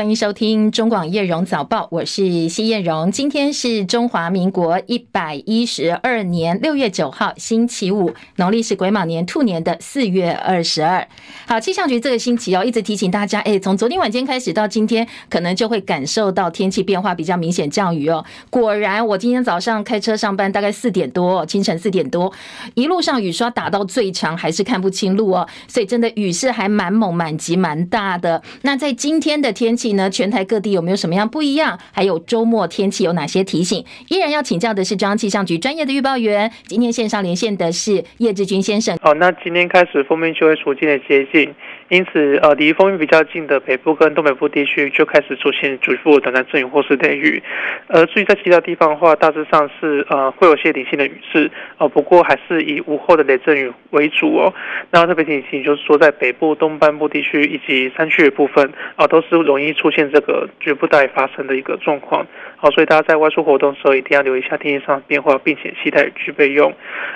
[0.00, 3.12] 欢迎收听中广叶荣早报，我是谢叶荣。
[3.12, 11.06] 今天是中华民国一百一十二年六月九号，星期五，农历是癸卯年兔年的四月二十二。
[11.46, 18.24] 好，气象局这个星期哦，一直提醒大家，哎，从昨天晚间开始到今天，可能就会感受到天气变化比较明显，降雨哦。
[18.48, 22.32] 果然，我今天早上开车上班，大概四点多，清晨四点多，
[22.72, 25.46] 一路上雨刷打到最强，还是看不清路哦。
[25.68, 28.42] 所以真的雨势还蛮猛、蛮急、蛮大的。
[28.62, 30.10] 那在今天的天气呢？
[30.10, 31.78] 全台各地有没有什么样不一样？
[31.92, 33.84] 还有周末天气有哪些提醒？
[34.08, 36.50] 依然要请教的是中央气象局专业的预报员。
[36.66, 38.96] 今天线上连线的是叶志军先生。
[39.02, 41.54] 好，那今天开始封面就会逐渐的接近。
[41.90, 47.42] 因此，呃，离锋面比较近的北部跟东北部地区就开始出现局部短暂阵雨或是雷雨。
[47.88, 54.54] 而至于在其他地方的话，大致上是呃会有些零星的雨势，呃，不过还是以午后的雷阵雨为主哦。
[54.92, 62.24] 那特别提醒就是说，在北部东半部地区以及山区的部分，啊、都是容易出现这个局部大雨发生的一个状况。
[62.60, 66.70] 好，所以大家在外出活动的时候一定要留意一下天气上的变化，并且携带雨具备用。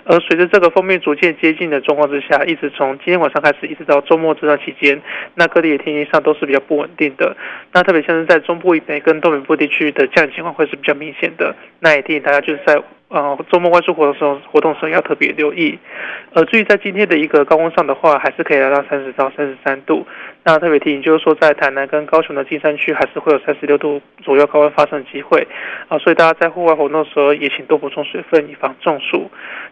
[0.04, 5.02] 而随着这个锋面逐渐接近的状况之下，一直从今天晚上开始，一直到周末这段期间，
[5.34, 7.36] 那各地的天气上都是比较不稳定的。
[7.72, 11.54] 那特别像是在中部以北跟东北部地区的降雨情况会是比较明显的。
[11.80, 12.82] 那也提醒大家就是在。
[13.08, 15.78] 呃，周末外出活动时候，活动时候要特别留意。
[16.32, 20.04] 呃，至于在今天的一个高温上的话，还是可以来到三十到三十三度。
[20.44, 25.46] 那特别提醒就是说，在台南跟高雄的金山区，还是会有三十六度左右高温发生的机会。
[25.88, 29.30] 啊，所以大家在户外活动的时候，也请多补充水分，以防中暑。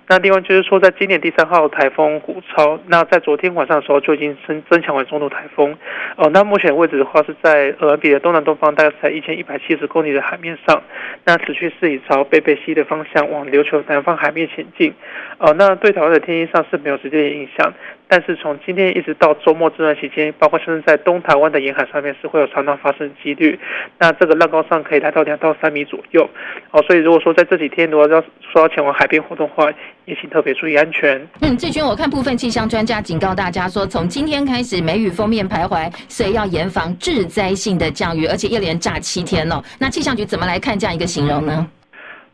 [0.09, 5.77] 那另外就是说，在今年第三号台风虎超，那在昨天晚上的时候就已经增增强为中度台风。
[6.17, 10.83] 哦，那目前位置的话是在鹅銮鼻的东南东方，大概是在一千一百七十公里的海面上。
[11.25, 13.23] 那此去是以朝北北西的方向。
[13.33, 14.92] 往琉球南方海面前进，
[15.39, 17.73] 哦，那对台湾的天气上是没有直接的影响，
[18.12, 23.58] 但是从今天一直到周末这段期间，包括甚至在东台湾的沿海上面是会有常常发生的几率，
[23.98, 26.28] 那这个浪高上可以来到两到三米左右，
[26.72, 29.72] 哦，所以如果说在这几天如果要说要前往海边活动的话，
[30.05, 31.27] 也请特别注意安全。
[31.40, 39.62] 嗯，志军，我看部分气象专家警告大家说，从今天开始梅雨锋面徘徊，所以要严防致灾性的降雨，而且一连炸七天哦。
[39.80, 41.67] 那气象局怎么来看这样一个形容呢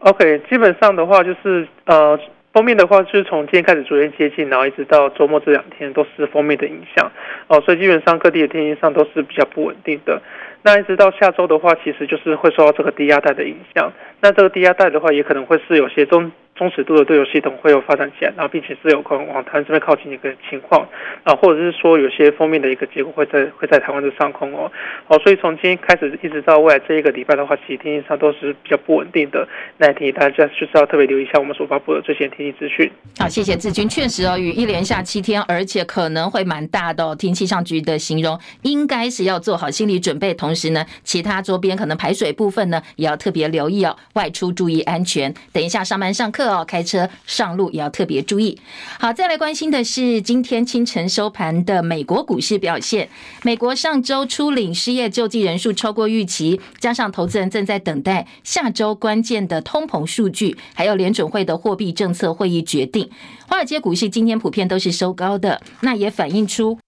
[0.00, 2.18] ？OK，基本上的话就是，呃，
[2.52, 7.10] 封面的话就是从今天开始逐渐接近，然后一直到周末这两天都是封面的影响，
[7.46, 10.20] 哦，所以基本上各地的天气上都是比较不稳定的。
[10.62, 13.92] 那一直到下周的话，其实就是会受到这个低压带的影响。
[14.20, 16.32] 那这个低压带的话，也可能会是有些中。
[16.58, 20.84] 中尺度的对流系统会有发展起来，然后并且是有可能往台湾这边靠近的一个情况
[21.22, 24.70] 啊，或者是说有些锋面的一个结果会在会在台湾的上空哦，
[25.06, 29.46] 好，所以从今天开始一直到未来这一个礼拜的话，其实天气上都是比较不稳定的。
[29.76, 32.90] 那也提醒大家就是要特别留意一下我们所发布的这些天气资讯。
[33.18, 37.14] 好，谢谢志军，确实哦，雨一连下七天，而且可能会蛮大的哦。
[37.14, 45.32] 听气象局的形容，应该是要做好心理准备，同时呢，其他周边可能排水部分呢，也要特别留意哦，外出注意安全。
[45.52, 46.47] 等一下上班上课。
[46.48, 48.58] 哦，开车上路也要特别注意。
[48.98, 53.08] 好，再来关心的是今天清晨收盘的美国股市表现。
[53.42, 63.10] 美国上周初领失业救济人数超过预期，加上投资人正在等待下周关键的通膨数据，还有联准会的货币政策会议决定，
[63.46, 66.78] 华尔街股市今天普遍都是收高的，那也反映出。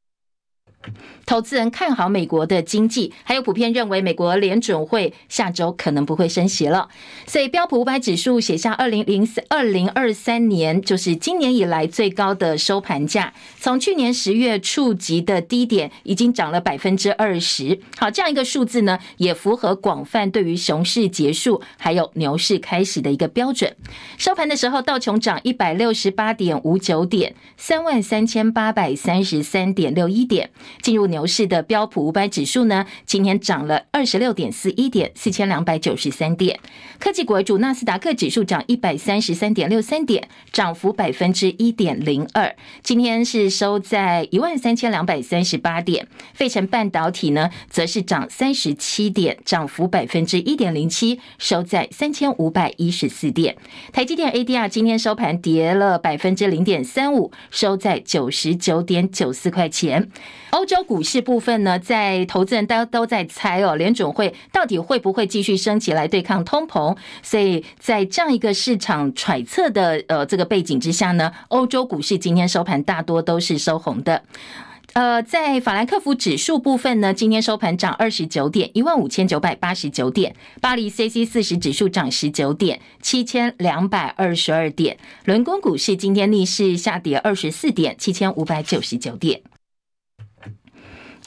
[1.27, 6.89] 投资人看好美国的经济，还有普遍认为美国联准会下周可能不会升息了，
[7.27, 17.79] 所以标普五百指数写下二零零二零二三年就是今年以来最高的收盘价，从去年十月触及的低点已经涨了百分之二十。
[17.99, 23.77] 好，这样一个数字呢，也符合广泛对于熊市结束还有牛市开始的一个标准。
[24.17, 30.51] 收盘的时候，道琼涨一百六十八点五九点，三万三千八百三十三点六一点。
[30.83, 36.59] 进入牛市的标普五百指数呢，今天涨了二十六点四一点，四千两百九十三点。
[36.99, 42.55] 科技股主，纳斯达克指数涨一百三十三点六三点，涨幅百分之一点零二。
[42.83, 46.07] 今天是收在一万三千两百三十八点。
[46.35, 53.57] 费城半导体呢，则是涨三十七点，涨幅百分之一点零七，收在三千五百一十四点。
[53.93, 60.11] 台积电 ADR 今天收盘跌了百分之零点三五，收在九十九点九四块钱。
[60.51, 66.97] 欧洲股市部分呢，在投资人都都在猜哦，联准会到底会不会继续升息来对抗通膨？
[67.23, 74.23] 所以在这样一个市场揣测的呃这个背景之下呢，欧洲股市今天收盘大多都是收红的。
[74.93, 89.41] 呃，在法兰克福指数部分呢，今天收盘涨二十九点，一万五千九百八十九点；巴黎 C C 四十指数涨十九点，七千两百二十二点；伦敦股市今天逆势下跌二十四点，七千五百九十九点。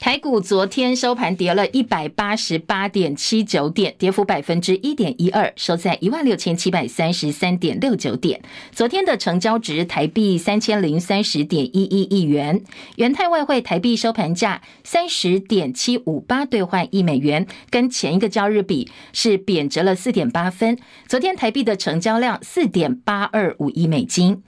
[0.00, 8.42] 台股昨天收盘跌了一百八十八点七九点，跌幅百分之一点一二，收在一万六千七百三十三点六九点。
[8.72, 12.62] 昨天的成交值台币三千零三十点一一亿元，
[12.96, 20.76] 元泰外汇台币收盘价三十点七五八兑换一美元，跟前一个交易日比是贬值了四点八分。
[21.08, 24.42] 昨天台币的成交量四点八二五亿美金。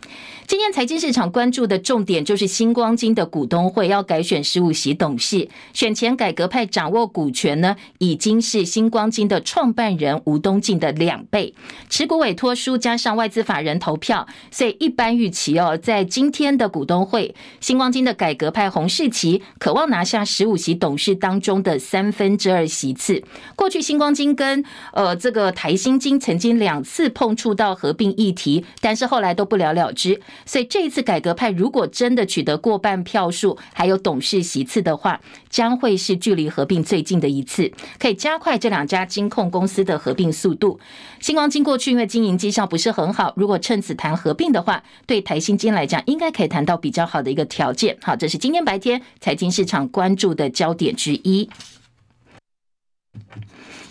[0.46, 5.36] 今天财经市场关注的重点就是新光金的股东会要改选十五席董事。
[5.73, 11.55] 选前改革派掌握股权呢，已经是新光金的创办人吴东进的两倍。
[11.88, 23.23] 持股委托书加上外资法人投票，所以一般预期哦，在今天的股东会，新光金的改革派洪世奇渴望拿下十五席董事当中的三分之二席次。
[23.55, 30.21] 过去新光金跟呃这个台新金曾经两次碰触到合并议题，但是后来都不了了之。
[30.44, 40.78] 所以这一次改革派如果真的取得过半票数，还有董事席次的话，将会是距离合并最近的一次，可以加快这两家金控公司的合并速度。
[41.20, 47.96] 星光金过去因为经营绩效不是很好，如果趁此谈合并的话，对台新金来讲应该可以谈到比较好的一个条件。
[48.02, 51.49] 好，这是今天白天财经市场关注的焦点之一。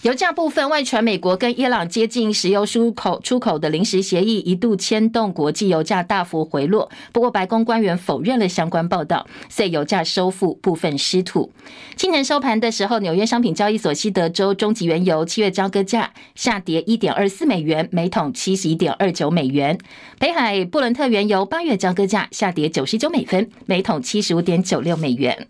[0.02, 6.92] 油价部分，外传美国跟伊朗接近石油输口出口的临时协议，一度牵动国际油价大幅回落。
[7.12, 11.52] 不过，白宫官员否认了相关报道，所以油价收复部分失土。
[11.96, 19.76] 清晨收盘的时候，纽约商品交易所西德州中级原油七月交割价下跌一点二四美元，每桶七十一点二九美元。
[20.20, 25.48] 北海布伦特原油八月交割价下跌九十九美分，每桶七十五点九六美元。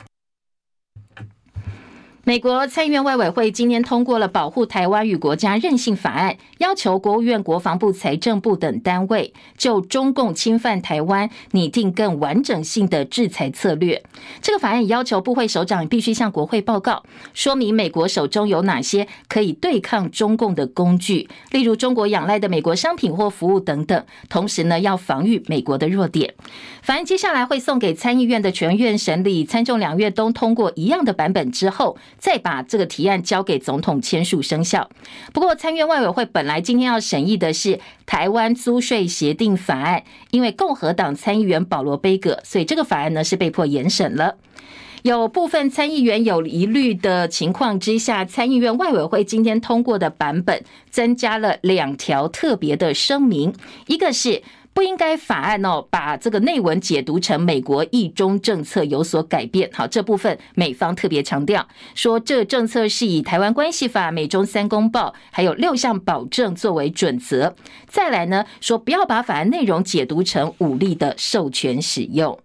[2.27, 14.01] 美国参议院外委会今天通过了《保护台湾与国家韧性法案》，要求国务院、国防部、财政部等单位就中共侵犯台湾拟定更完整性的制裁策略。
[14.41, 17.03] 这个法案要求部会首长必须向国会报告，
[17.35, 24.03] 说明美国手中有哪些可以对抗中共的工具，例如中国仰赖的美国商品或服务等等。
[24.29, 26.33] 同时呢，要防御美国的弱点。
[26.81, 31.95] 法案接下来会送给参议院的全院审理，参众两院都通过一样的版本之后。
[32.17, 34.89] 再把这个提案交给总统签署生效。
[35.33, 44.35] 不过，参院外委会本来今天要审议的是台湾租税协定法案，因为共和党参议员保罗·贝格，所以这个法案呢是被迫延审了。
[45.03, 53.53] 有部分参议员有疑虑的情况之下，参议院外委会今天通过的版本增加了两条特别的声明，
[53.87, 54.41] 一个是。
[54.75, 59.69] 不应该法案哦，把这个内文解读成美国一中政策有所改变。
[59.71, 67.55] 好，这部分美方特别强调说，这政策是以台湾关系法、美中三公报还有六项保证作为准则。
[67.87, 72.37] 再来呢，说不要把法案内容解读成武力的授权使用。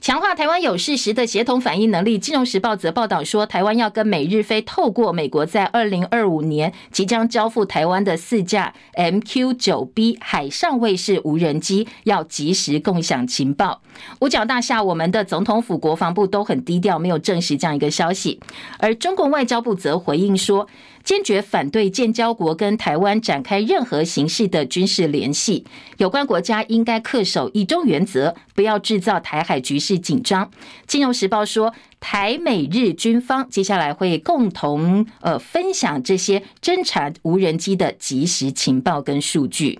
[0.00, 2.18] 强化台湾有事时的协同反应能力。
[2.18, 13.80] 金融时报则报道说，台湾要跟美日菲透过美国在二零二五年即将交付台湾的四架 MQ 九 B 海上卫士无人机，要及时共享情报。
[14.20, 18.38] 五角大厦，我们的总统府、国防部都很低调，没有证实这样一个消息。
[18.78, 20.68] 而中共外交部则回应说，
[21.06, 25.64] 坚决反对建交国跟台湾展开任何形式的军事联系。
[25.98, 30.50] 有关国家应该恪守一中原则，不要制造台海局势紧张。
[30.88, 39.74] 金融时报说，台美日军方接下来会共同呃分享这些侦察无人机的即时情报跟数据。《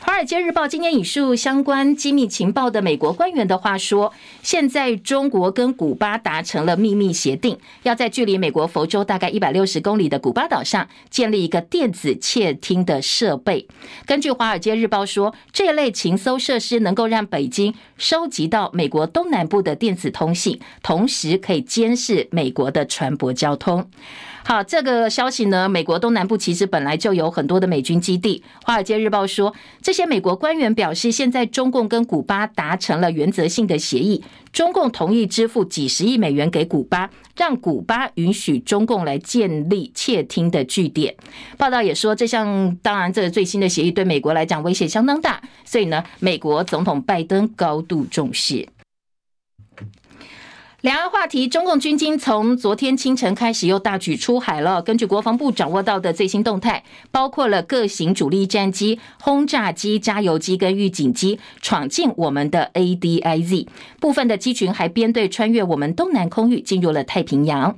[0.00, 4.12] 华尔街日报》今天引述相关机密情报的美国官员的话说，
[4.42, 13.66] 现在中国跟古巴达成了秘密协定，要在距离美国佛州大概一百六十公里的古巴岛上建立一个电子窃听的设备。
[14.06, 23.90] 根据《华尔街日报》说，这类情搜设施能够让北京收集到美国东南部的电子通信，同时可以监视美国的船舶交通。
[24.48, 28.42] 好，这个消息呢，美国东南部其实本来就有很多的美军基地。
[28.62, 41.14] 华尔街日报说，这些美国官员表示，现在中共跟古巴达成了原则性的协议，中共同意支付几十亿美元给古巴，让古巴允许中共来建立窃听的据点。
[41.58, 48.66] 报道也说，这项当然，这个最新的协议对美国来讲威胁相当大，所以呢，美国总统拜登高度重视。
[50.82, 54.80] 两岸话题，中共军机从昨天清晨开始又大举出海了。
[54.80, 63.66] 根据国防部掌握到的最新动态，包括了各型主力战机、轰炸机、加油机跟预警机闯进我们的 ADIZ，
[63.98, 67.76] 部分的机群还编队穿越我们东南空域进入了太平洋。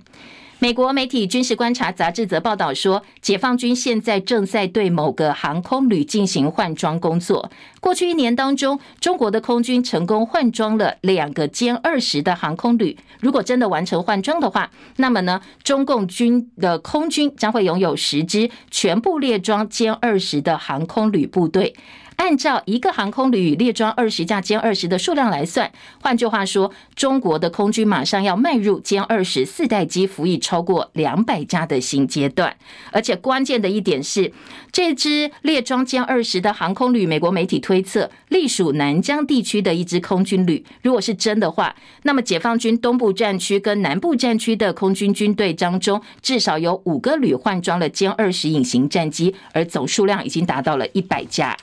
[0.63, 7.51] 美国媒体《军事观察》杂志则报道说，解放军现在正在对某个航空旅进行换装工作。
[7.81, 12.95] 过去一年当中，中国的空军成功换装了两个歼二十的航空旅。
[13.21, 21.75] 如果真的完成换装的话，那么呢，中共军的空军将会拥有十支全部列装歼二十的航空旅部队。
[22.21, 25.73] 按照一个航空旅列装二十架歼二十的数量来算，
[26.03, 32.55] 换句话说，中国的空军马上要迈入歼二十四代机服役超过两百架的新阶段。
[32.93, 34.31] 而且关键的一点是，
[34.71, 40.63] 这支列装歼二十的航空旅，美国媒体推测隶属南疆地区的一支空军旅。
[40.83, 51.57] 如果是真的话，那么解放军东部战区跟南部战区的空军军队当中，至少有五个旅换装了歼二十隐形战机，而总数量已经达到了一百架。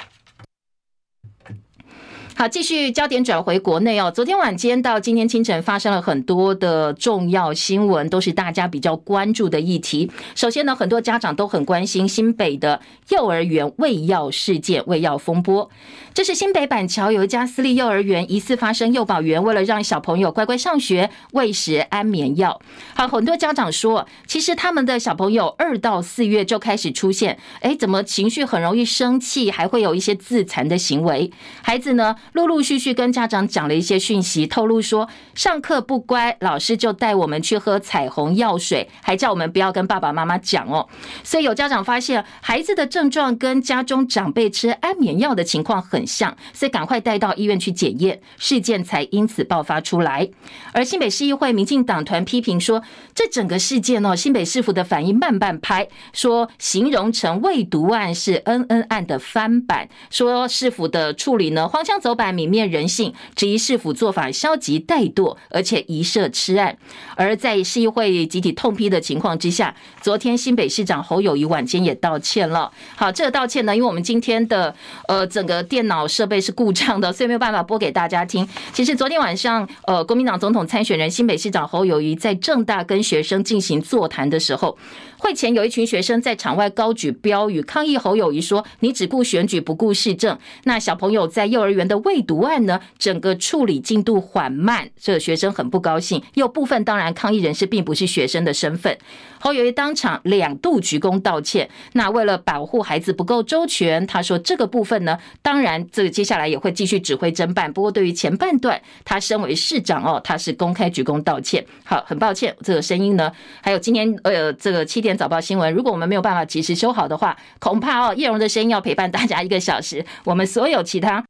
[2.39, 4.11] 好，继续焦点转回国内哦。
[4.11, 10.11] 昨天晚间到今天清晨，发生了很多的重要新闻，都是大家比较关注的议题。
[10.35, 12.79] 首先呢，很多家长都很关心新北的
[13.09, 15.67] 幼儿园喂药事件、喂药风波。
[16.13, 22.61] 这是新北板桥有一家私立幼儿园疑似发生幼保员为了让小朋友乖乖上学，喂食安眠药。
[22.93, 31.31] 好，很多家长说，其实他们的小朋友二到四月就开始出现，哎，怎么情绪很容易生气，还会有一些自残的行为？
[31.63, 32.15] 孩子呢？
[32.33, 40.87] 陆陆续续跟家长讲了一些讯息，透露说上课不乖，老师就带我们去喝彩虹药水，还叫我们不要跟爸爸妈妈讲哦。
[41.23, 50.29] 所以有家长发现孩子的症状跟家中长辈吃安眠药的情况很像，所以赶快带到医院去检验，事件才因此爆发出来。
[50.73, 52.81] 而新北市议会民进党团批评说，
[53.15, 66.77] 这整个事件哦，新北市府的反应慢半拍，说形容成未毒案是恩恩案的翻版，说市府的处理呢荒腔走板，泯灭人性，质疑市府做法消极怠惰，而且疑涉吃案。
[67.15, 72.71] 而在市议会集体痛批的情况之下，昨天新北市长侯友谊晚间也道歉了。
[72.95, 74.75] 好，这个道歉呢，因为我们今天的
[75.07, 78.47] 呃整个电脑设备是故障的，所以没有办法播给大家听。
[78.73, 84.77] 其实昨天晚上，呃，国民党总统参选人新北市长侯友谊在正大跟学生进行座谈的时候。
[85.17, 92.79] 会前有一群学生在场外高举标语抗议侯友谊说：“你只顾选举不顾市政。”那小朋友在幼儿园的喂毒案呢？
[92.97, 96.21] 整个处理进度缓慢，这个学生很不高兴。
[96.35, 98.97] 有部分当然抗议人士并不是学生的身份。
[99.39, 101.69] 侯友谊当场两度鞠躬道歉。
[101.93, 107.71] 那为了保护孩子不够周全，他说这个部分呢，当然这个接下来也会继续指挥侦办。
[107.71, 111.63] 不过对于前半段，他身为市长哦，他是公开鞠躬道歉。
[111.83, 113.31] 好，很抱歉，这个声音呢，
[113.61, 120.03] 还有今天呃这个七点早报新闻，如果我们没有办法及时修好的话，恐怕哦叶蓉的声音要陪伴大家一个小时。
[120.23, 121.23] 我们所有其他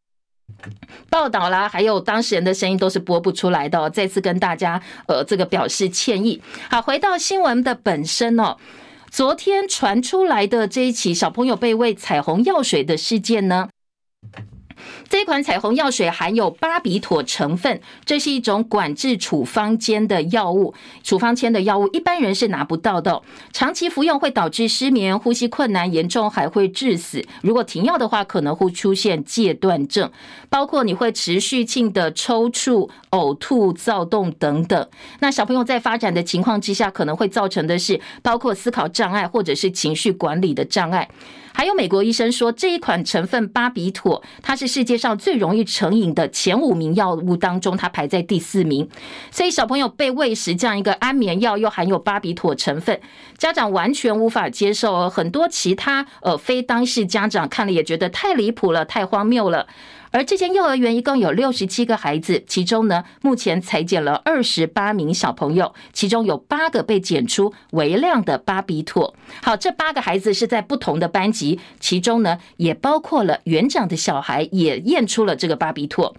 [1.10, 3.90] 报道啦，还有当事人的声音都是播不出来的。
[3.90, 6.42] 再次跟大家呃这个表示歉意。
[6.70, 8.56] 好，回到新闻的本身哦，
[9.12, 13.68] 昨天传出来的这一起小朋友被喂彩虹药水的事件呢？
[15.10, 23.22] 这一款彩虹药水含有巴比妥成分，这是一种管制处方间的药物，处方箋的药物一般人是拿不到的。
[23.54, 27.24] 长期服用会导致失眠、呼吸困难，严重还会致死。
[27.42, 30.12] 如果停药的话，可能会出现戒断症，
[30.50, 34.88] 包括你会持续性的抽搐、呕吐、躁动等等。
[35.20, 41.10] 那小朋友在发展的情况之下，可能会造成的是包括思考障碍或者是情绪管理的障碍。
[41.58, 48.88] 还有美国医生说，这一款成分巴比妥，它是世界上最容易成瘾的前五名药物当中，它排在第四名。
[49.32, 53.02] 所以小朋友被喂食这样一个安眠药，又含有巴比妥成分，
[53.40, 55.10] 家长完全无法接受。
[55.10, 59.66] 很多其他呃非当事家长看了也觉得太离谱了，太荒谬了。
[60.12, 69.14] 而这间幼儿园一共有六十七个孩子，其中呢，目前采检了二十八名小朋友，其中有八个被检出微量的巴比妥。
[69.42, 76.16] 好，这八个孩子是在不同的班级，其中呢，也包括了园长的小孩，也验出了这个巴比妥。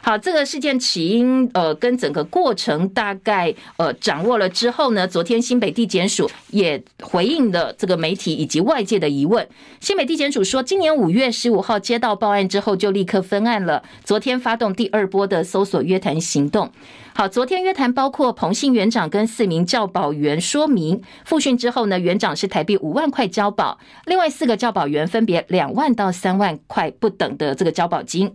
[0.00, 9.46] 好，这个事件起因，呃，跟整个过程大概呃掌握了之后呢，昨天新北地检署也回应了这个媒体以及外界的疑问。
[9.80, 13.82] 新北地检署说，今年五月十五号接到报案之后，就立刻分案了。
[14.02, 16.72] 昨天发动第二波的搜索约谈行动。
[17.14, 28.34] 好，昨天约谈包括彭姓园长跟四名教保员说明复训之后呢，园长是台币五万块交保，另外四个教保员分别两万到三万块不等的这个交保金。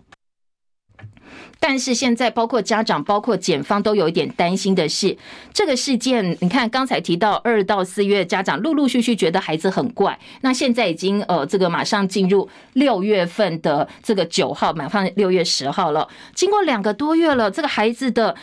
[1.60, 5.18] 但是现在，包括家长、包括检方都有一点担心的是，
[5.54, 10.20] 这个事件，你看刚才提到二到四月，家长陆陆续续觉得孩子很怪。
[10.42, 18.36] 那现在已经呃，这个马上进入六月份的这个九号，马上六月十号了，经过两个多月了，这个孩子的。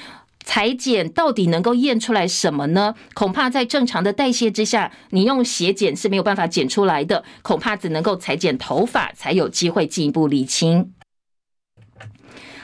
[0.43, 2.95] 裁剪到底能够验出来什么呢？
[3.13, 10.93] 恐怕在正常的代谢之下，你用血检是没有办法检出来的，恐怕只能够裁剪头发才有机会进一步理清。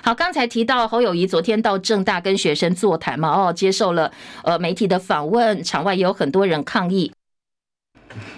[0.07, 4.13] 好，刚才提到侯友宜昨天到政大跟学生座谈嘛，哦，接受了
[4.45, 7.11] 呃媒体的访问，场外也有很多人抗议。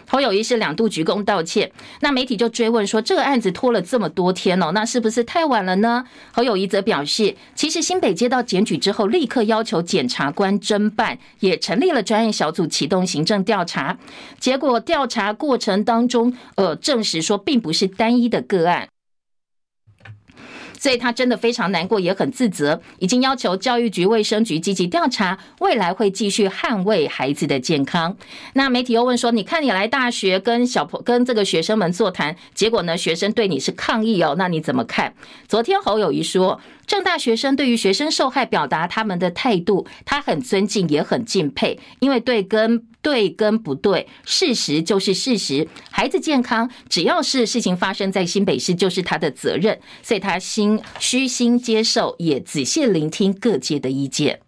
[0.09, 1.71] 侯友宜是两度鞠躬道歉，
[2.01, 6.07] 那媒体就追问说，这个案子拖了这么多天哦，那是不是太晚了呢？
[6.33, 13.99] 侯友宜则表示，其实新北接到检举之后，立刻要求检察官侦办，也成立了专案小组启动行政调查，
[14.41, 18.89] 结果调查过程当中，呃，证实说并不是单一的个案。
[20.79, 28.17] 所以他真的非常难过，也很自责，已经要求教育局、卫生局积极调查，未来会继续捍卫孩子的健康。
[28.55, 35.13] 那媒体又问说：“你看你来大学跟小朋跟这个学生们座谈，结果呢，学生对你是抗议哦，那你怎么看？”
[35.49, 36.61] 昨天侯友谊说。
[36.89, 45.69] 正大学生对于学生受害表达他们的态度，他很尊敬也很敬佩，因为对跟对跟不对，事实就是事实。
[45.91, 54.41] 孩子健康，只要是事情发生在新北市，就是他的责任，所以他心虚心接受，也仔细聆听各界的意见。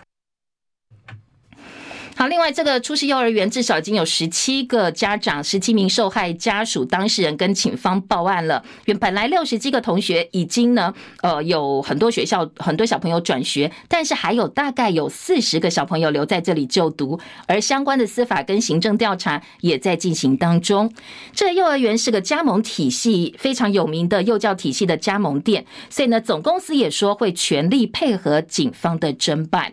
[2.21, 8.62] 好，另外这个初识幼儿园至少已经有十七个家长、十七名受害家属、当事人跟警方报案了。
[8.85, 20.93] 原本来六十几个同学已经呢，呃，有很多学校很多小朋友转学，但是还有大概有四十个小朋友留在这里就读，而相关的司法跟行政调查也在进行当中。
[21.33, 29.73] 这幼儿园是个加盟体系非常有名的幼教体系的加盟店，所以呢，总公司也说会全力配合警方的侦办。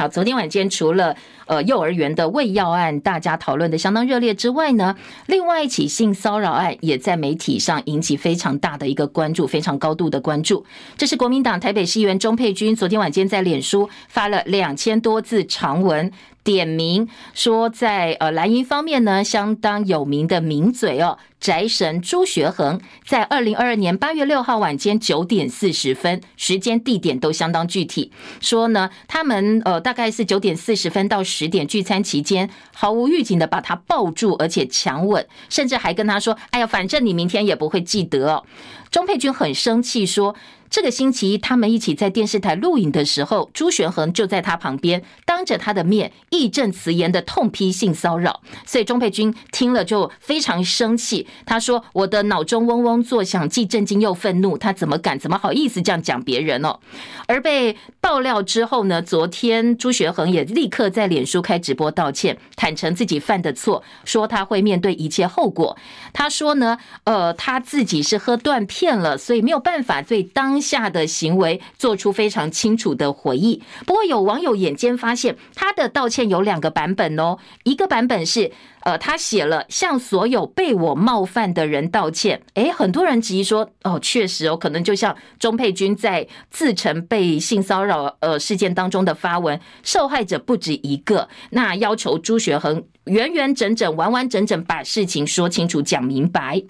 [0.00, 1.14] 好，昨天晚间除了
[1.44, 10.64] 呃幼儿园的喂药案，大家讨论的相当热烈之外呢，另外一起性骚扰案也在媒体上引起非常大的一个关注，非常高度的关注。
[10.96, 16.10] 这是国民党台北市议员钟佩君昨天晚间在脸书发了两千多字长文。
[16.42, 38.44] 点名说，在呃蓝营方面呢，相当有名的名嘴哦，宅神朱学恒，在二零二二年八月六号晚间九点四十分，时间地点都相当具体，说呢，他们呃大概是九点四十分到十点聚餐期间，毫无预警的把他抱住，而且强吻，甚至还跟他说：“哎呀，反正你明天也不会记得哦。”
[38.90, 40.34] 钟沛君很生气说。
[40.70, 48.40] 这个星期，他们一起在电视台录影的时候，朱学恒就在他旁边，当着他的面义正辞严的痛批性骚扰。
[48.64, 54.56] 所以钟佩君听了就非常生气，他说：“我的脑中嗡嗡作响，既震惊又愤怒。
[54.56, 56.78] 他怎么敢，怎么好意思这样讲别人哦？”
[57.26, 65.76] 而被爆料之后呢，昨天朱学恒也立刻在脸书开直播道歉，坦诚自己犯的错，说他会面对一切后果。
[66.12, 70.59] 他说呢，呃，他自己是喝断片了，所以没有办法对当。
[70.60, 73.62] 下的行为做出非常清楚的回忆。
[73.86, 77.38] 不过有网友眼尖发现，他的道歉有两个版本哦。
[77.64, 82.42] 一个版本是，呃，他写了向所有被我冒犯的人道歉。
[82.54, 91.28] 诶，很多人质疑说，哦，确实哦，可能就像钟佩君在自称被性骚扰呃事件当中的发文，受害者不止一个。
[91.50, 96.62] 那要求朱学恒完完整整、完完整整把事情说清楚、讲明白。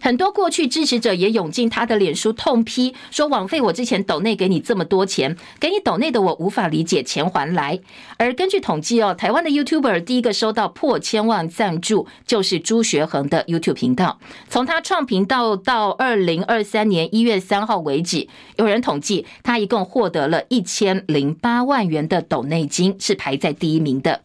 [0.00, 7.80] 很多过去支持者也涌进他的脸书痛批，说枉费我之前抖内给你这么多钱，给你抖内的我无法理解，钱还来。
[8.16, 14.18] 而根据统计哦，台湾的 YouTuber 第一个收到破千万赞助就是朱学恒的 YouTube 频道。
[14.48, 24.20] 从他创频道到二零二三年一月三号为止，有人统计他一共获得了一千零八万元的抖内金，是排在第一名的。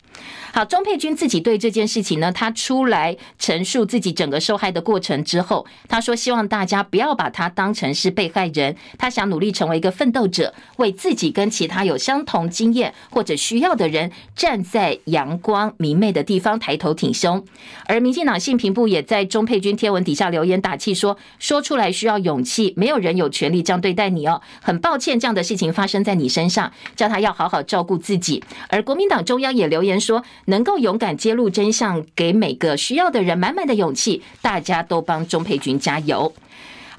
[0.53, 17.43] 好，钟佩君自己对这件事情呢，他出来陈述自己整个受害的过程之后，他说希望大家不要把他当成是被害人，他想努力成为一个奋斗者，为自己跟其他有相同经验或者需要的人站在阳光明媚的地方抬头挺胸。
[17.85, 28.43] 而民进党性平部也在钟沛君贴文底下留言打气说，说出来需要勇气，没有人有权利这样对待你哦，很抱歉这样的事情发生在你身上，叫他要好好照顾自己。
[28.69, 30.23] 而国民党中央也留言说。
[30.45, 34.21] 能够勇敢揭露真相，给每个需要的人满满的勇气。
[34.41, 36.33] 大家都帮钟佩君加油。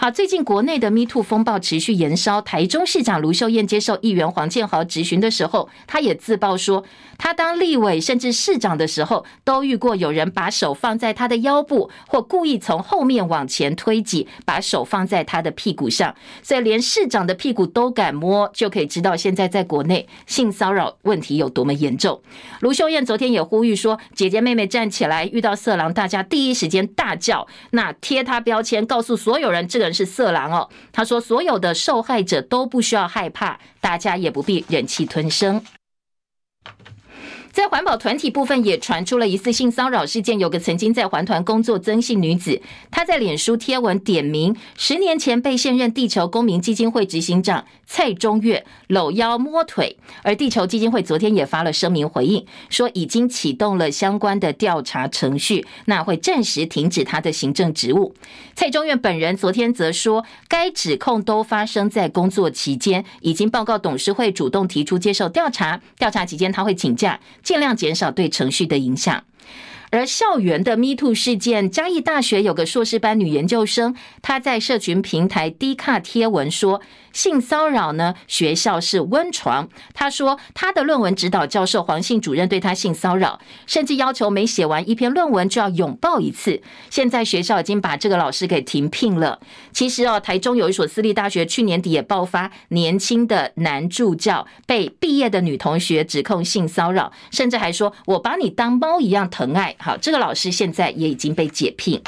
[0.05, 2.43] 好，最近国内的 Me Too 风暴持续延烧。
[2.43, 6.83] 台中市长卢秀燕接受议员黄建豪质询的时候，他也自曝说，
[7.19, 16.13] 他当立委甚至市长的时候，都遇过有人把手放在他的腰部，或故意从后面往前推挤，把手放在他的屁股上。
[16.43, 22.21] 所以连市长的屁股都敢摸，就可以知道现在在国内性骚扰问题有多么严重。
[22.59, 29.92] 卢秀燕昨天也呼吁说，姐姐妹妹站起来，遇到色狼，大家第一时间大叫，那贴他标签，告诉所有人这个。
[29.93, 30.69] 是色狼哦。
[30.93, 35.63] 他说，所有的受害者都不需要害怕，大家也不必忍气吞声。
[37.53, 58.15] 在环保团体部分也传出了疑似性骚扰事件，有个曾经在环团工作曾姓女子，她在脸书贴文点名，十年前被现任地球公民基金会执行长蔡中岳搂腰摸腿，而地球基金会昨天也发了声明回应，说已经启动了相关的调查程序，那会暂时停止他的行政职务。
[58.55, 67.21] 蔡中岳本人昨天则说，该指控都发生在工作期间，已经报告董事会主动提出接受调查，调查期间他会请假。
[67.43, 69.25] 尽量减少对程序的影响。
[69.93, 76.81] 而校园的 MeToo 事件，嘉义大学有个硕士班女研究生，她在社群平台 D 卡贴文说。
[77.13, 78.15] 性骚扰呢？
[78.27, 79.69] 学校是温床。
[79.93, 86.63] 她说，她的论文指导教授黄姓主任对她性骚扰，甚至要求每写完一篇论文就要拥抱一次。
[86.89, 89.39] 现在学校已经把这个老师给停聘了。
[89.73, 99.77] 其实哦，台中有一所私立大学去年底也爆发年轻的男助教被毕业的女同学指控性骚扰，甚至还说我把你当猫一样疼爱。
[99.83, 102.01] 好，这个老师现在也已经被解聘。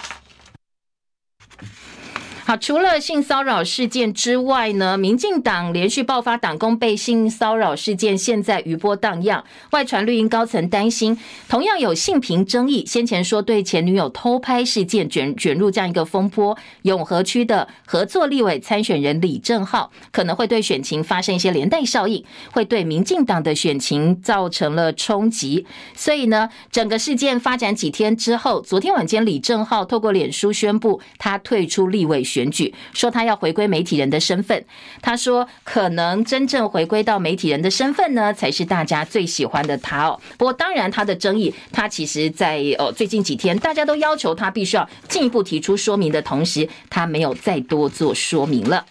[2.47, 9.43] 好，除了性骚扰事件之外呢，民进党连续爆发党工被性骚扰事件，现在余波荡漾。
[9.71, 25.65] 外传绿营高层担心，同样有性平争议，先前说对前女友偷拍事件卷卷入这样一个风波，永和区的合作立委参选人李正浩可能会对选情发生一些连带效应，会对民进党的选情造成了冲击。
[25.95, 32.23] 所以呢，整个事件发展几天之后，昨天晚间李正浩透过脸书宣布，他退出立委。
[32.35, 34.65] 选举说他要回归媒体人的身份，
[35.01, 40.21] 他说可能真正回归到媒体人的身份呢，才是大家最喜欢的他哦。
[40.37, 48.85] 不过当然他的争议，他其实在哦最近几天大家都要求他必须要进一步提出说明的同时，他没有再多做说明了。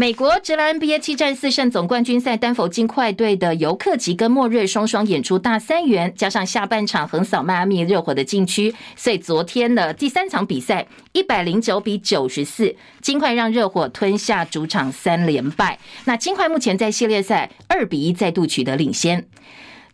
[0.00, 15.78] 美国职篮 NBA 七战四胜总冠军赛，丹佛金块队的尤克吉跟莫瑞双双演出大三元，加上下半场横扫迈阿密热火的禁区，所以昨天的第三场比赛一百零九比九十四，金块让热火吞下主场三连败。
[16.06, 19.26] 那金块目前在系列赛二比一再度取得领先。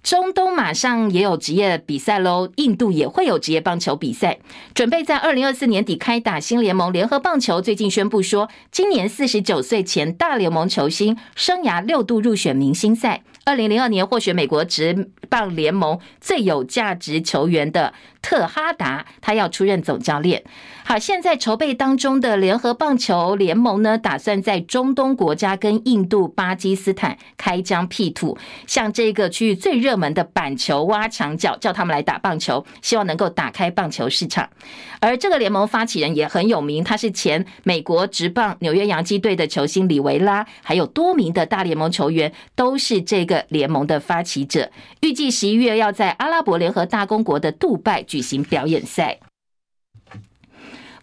[0.06, 4.38] 中东马上也有职业比赛喽，印度也会有职业棒球比赛，
[4.72, 7.60] 准备在二零二四年底开打新联盟联合棒球。
[7.60, 13.24] 最近宣布说，今年四十九岁前大联盟球星，生涯六度入选明星赛。
[13.44, 17.92] 二零零二年获选美国职棒联盟最有价值球员的
[18.22, 20.44] 特哈达，他要出任总教练。
[20.88, 34.48] 好，现在筹备当中的联合棒球联盟呢，打算在中东国家跟印度、巴基斯坦开疆辟土，像这个区域最热门的板球挖墙脚，叫他们来打棒球，希望能够打开棒球市场。
[35.00, 43.44] 而这个联盟发起人也很有名，他是前美国职棒纽约洋基队的球星里维拉，还有多名的大联盟球员都是这个。
[43.48, 44.70] 联盟的发起者
[45.00, 49.18] 预计十一月要在阿拉伯联合大公国的杜拜举行表演赛。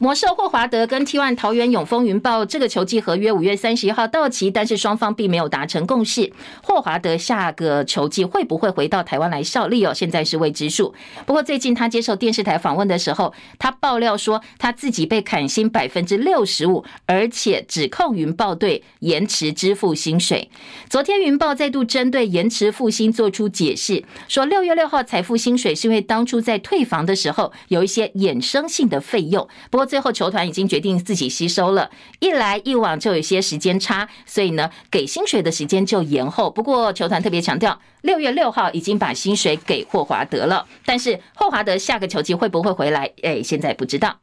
[0.04, 6.30] 魔兽霍华德跟 T1 桃园永丰云豹这个球季合约五月三十一号到期，但是双方并没有达成共识。
[6.62, 9.94] 霍华德下个球季会不会回到台湾来效力哦？
[9.94, 10.94] 现在是未知数。
[11.26, 20.50] 不过最近他接受电视台访问的时候，他爆料说他自己被砍薪百分之六十五，而且指控云豹队延迟支付薪水。
[20.90, 29.48] 昨天云豹再度针对延迟付薪做出解释，说六月六号才付薪水是因为当初在退房的时候有一些衍生性的费用。
[29.72, 36.50] 不过最后，球团已经决定自己吸收了，一来一往就有些时间差，所以呢，给薪水的时间就延后。
[36.50, 43.08] 不过，球团特别强调，六月六号已经把薪水给霍华德了，但是霍华德下个球季会不会回来？
[43.22, 44.23] 哎，现在不知道。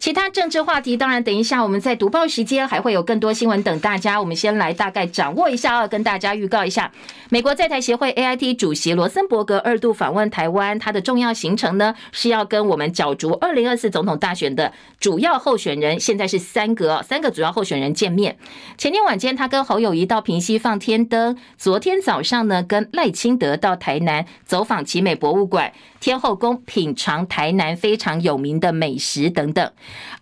[0.00, 4.18] 其他政治话题，当然等一下我们在读报时间还会有更多新闻等大家。
[4.18, 6.90] 我们先来大概掌握一下啊，跟大家预告一下，
[7.28, 18.38] 美国在台协会 AIT 主席罗森伯格二度访问台湾，他的重要行程呢是要跟我们角逐二零二四总统大选的主要候选人，现在是三个三个主要候选人见面。
[18.78, 29.70] 前天晚间他跟侯友宜到平西放天灯，昨天早上呢跟赖清德到台南走访奇美博物馆、天后宫，品尝台南非常有名的美食等等。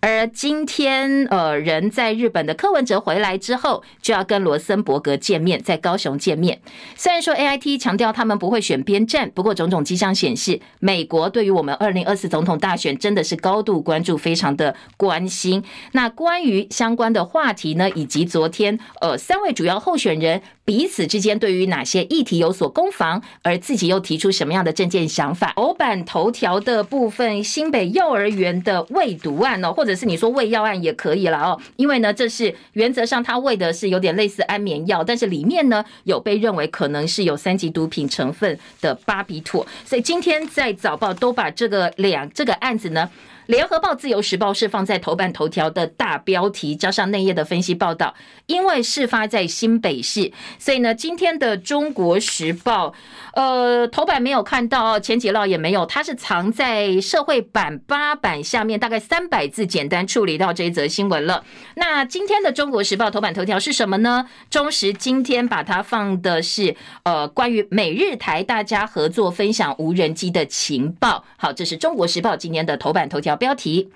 [0.01, 6.61] 而今天，呃，人在日本的柯文哲回来之后，就要跟罗森伯格见面，在高雄见面。
[6.97, 15.63] 虽然说 AIT 强调他们不会选边站，不过种种迹象显示，美国对于我们二零二四总统大选真的是高度关注，非常的关心。
[15.93, 20.41] 那关于相关的话题呢，以及昨天，呃，三位主要候选人。
[20.69, 25.51] 彼此之间对于哪些议题有所攻防，而自己又提出什么样的政见想法。
[25.55, 43.09] 头版头条的部分，新北幼儿园的喂毒案哦，或者是你说喂药案也可以了哦，因为呢，这是原则上他喂的是有点类似安眠药，但是里面呢有被认为可能是有三级毒品成分的巴比妥，所以今天在早报都把这个两这个案子呢。
[43.49, 48.13] 联合报、自由时报是放在头版头条的大标题，加上内页的分析报道。
[48.45, 52.93] 因为事发在新北市，所以呢，今天的中国时报，
[53.33, 61.43] 呃，头版没有看到，前几烙也没有，它是藏在社会版八版下面，大概三百字，简单处理到这一则新闻了。
[61.73, 64.29] 那今天的中国时报头版头条是什么呢？
[64.51, 71.23] 中时今天把它放的是呃，关于美日台大家合作分享无人机的情报。
[71.35, 73.38] 好，这是中国时报今天的头版头条。
[73.39, 73.91] 标题。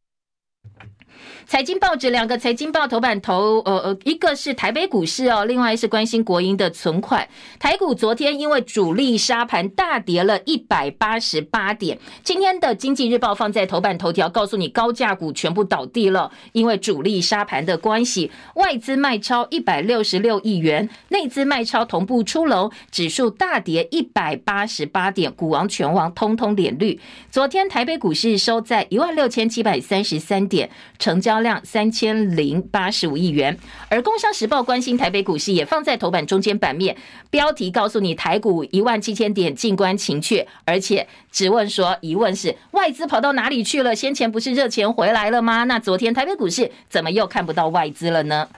[1.46, 7.28] 财经报纸两个财经报头版头，呃呃，一个是台北股市哦，另外是关心国营的存款。
[7.60, 27.00] 台股昨天因为主力杀盘大跌了一百八十八点，今天的经济日报放在头版头条，告诉你高价股全部倒地了，因为主力杀盘的关系，外资卖超一百六十六亿元，内资卖超同步出笼，指数大跌一百八十八点，股王权王通通脸绿。
[27.30, 31.33] 昨天台北股市收在一万六千七百三十三点，成交。
[31.34, 33.58] 销量三千零八十五亿元，
[33.90, 36.96] 而工商时报关心台北股市也放在头版中间版面，
[37.32, 43.96] 标题告诉你台股一万七千点静观情却，而且只问说疑问是外资跑到哪里去了？
[43.96, 45.64] 先前不是热钱回来了吗？
[45.64, 48.50] 那昨天台北股市怎么又看不到外资了呢？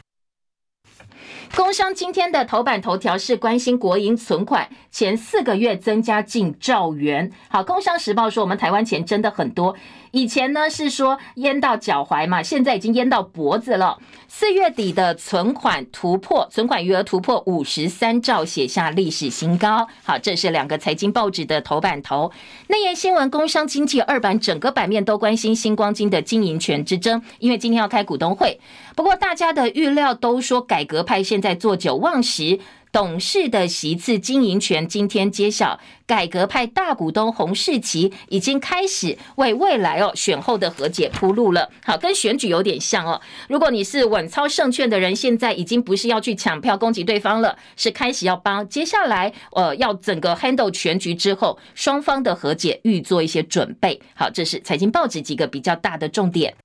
[1.55, 7.31] 工商今天的头版头条是关心国营存款前四个月增加近兆元。
[7.47, 9.73] 好，工商时报说我们台湾钱真的很多。
[10.15, 13.99] 以前呢是说淹到脚踝嘛，现在已经淹到脖子了。
[14.29, 19.85] 四月底的存款突破，存款余额突破五十三兆，写下历史新高。
[20.05, 22.31] 好，这是两个财经报纸的头版头。
[22.67, 28.57] 内页新闻，工商经济二版整个版面都关心新光金的经营权之争，因为今天要开股东会。
[28.95, 32.57] 不过大家的预料都说改革派现在坐久忘食。
[32.95, 35.77] 董事的席次经营权今天揭晓，
[36.07, 41.69] 改革派大股东洪世奇已经开始为未来哦选后的和解铺路了。
[41.83, 43.19] 好，跟选举有点像哦。
[43.49, 54.01] 如果你是稳操胜券的人，现在已经不是要去抢票攻击对方了，是开始要帮接下来呃要整个 handle 全局之后双方的和解预做一些准备。
[54.13, 56.55] 好，这是财经报纸几个比较大的重点。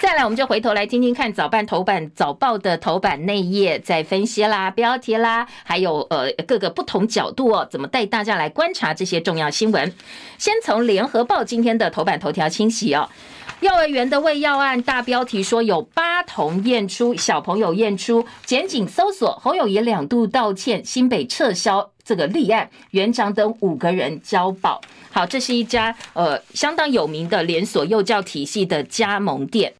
[0.00, 9.92] 再来，我们就回头来听听看早办头版早报的头版内页，在分析啦、标题啦，还有呃各个不同角度哦，怎么带大家来观察这些重要新闻？
[10.38, 13.10] 先从联合报今天的头版头条清洗哦，
[13.60, 24.80] 幼儿园的喂药案大标题说有八童验出小朋友验出，检警搜索侯友宜两度道歉，新北撤销这个立案，园长等五个人交保。
[25.10, 29.74] 好，这是一家呃相当有名的连锁幼教体系的加盟店。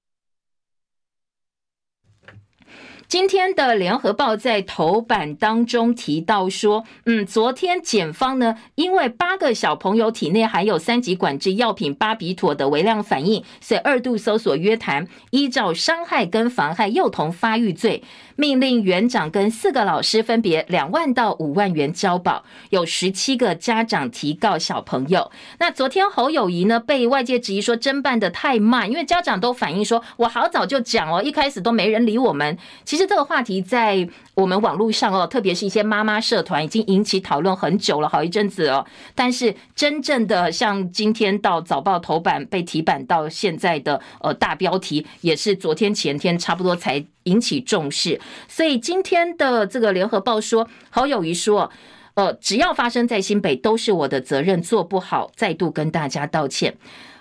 [3.10, 18.04] 今天的联合报在头版当中提到说，嗯，昨天检方呢，因为八个小朋友体内含有三级管制药品巴比妥的微量反应，所以二度搜索约谈，依照伤害跟妨害幼童发育罪，
[18.40, 25.30] 命令园长跟四个老师分别两万到五万元交保，有十七个家长提告小朋友。
[25.58, 32.56] 那昨天侯友宜呢，被外界质疑说侦办的太慢，因为家长都反映说，我好早就讲哦，一开始都没人理我们。
[32.86, 34.08] 其实这个话题在
[34.40, 38.86] 我们网络上哦，特别是一些妈妈社团，已经引起讨论很久了，好一阵子哦。
[39.14, 48.18] 但是真正的像今天到早报头版被提版到现在的呃大标题，也是昨天前天差不多才引起重视。
[48.48, 51.70] 所以今天的这个联合报说，侯友宜说，
[52.14, 56.74] 呃，只要发生在新北，都是我的责任，做不好，再度跟大家道歉。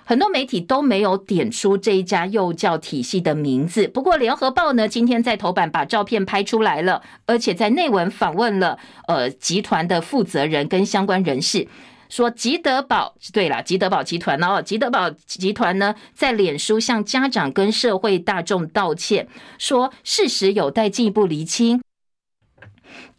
[0.09, 11.67] 很多媒体都没有点出这一家幼教体系的名字，不过联合报呢，今天在头版把照片拍出来了，而且在内文访问了呃集团的负责人跟相关人士，
[12.09, 19.27] 说吉德堡对了，吉德堡集团哦，吉德堡集团呢在脸书向家长跟社会大众道歉，
[19.59, 21.79] 说事实有待进一步厘清。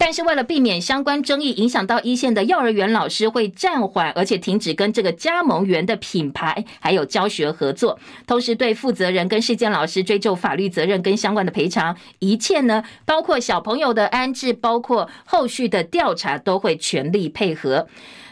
[0.02, 17.86] 但是为了避免相关争议影响到一线的幼儿园老师，会暂缓而且停止跟这个加盟园的品牌还有教学合作，同时对负责人跟事件老师追究法律责任跟相关的赔偿，一切呢，包括小朋友的安置，包括后续的调查，都会全力配合。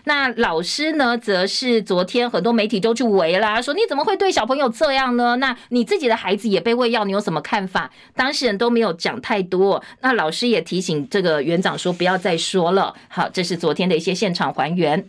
[0.04, 5.36] 那老师呢，则是昨天很多媒体都去围啦，说你怎么会对小朋友这样呢？
[5.36, 7.90] 那你自己的孩子也被喂药，你有什么看法？
[8.14, 9.82] 当事人都没有讲太多。
[10.00, 12.94] 那老师也提醒这个园长说，不要再说了。
[13.08, 15.06] 好，这是昨天的一些现场还原。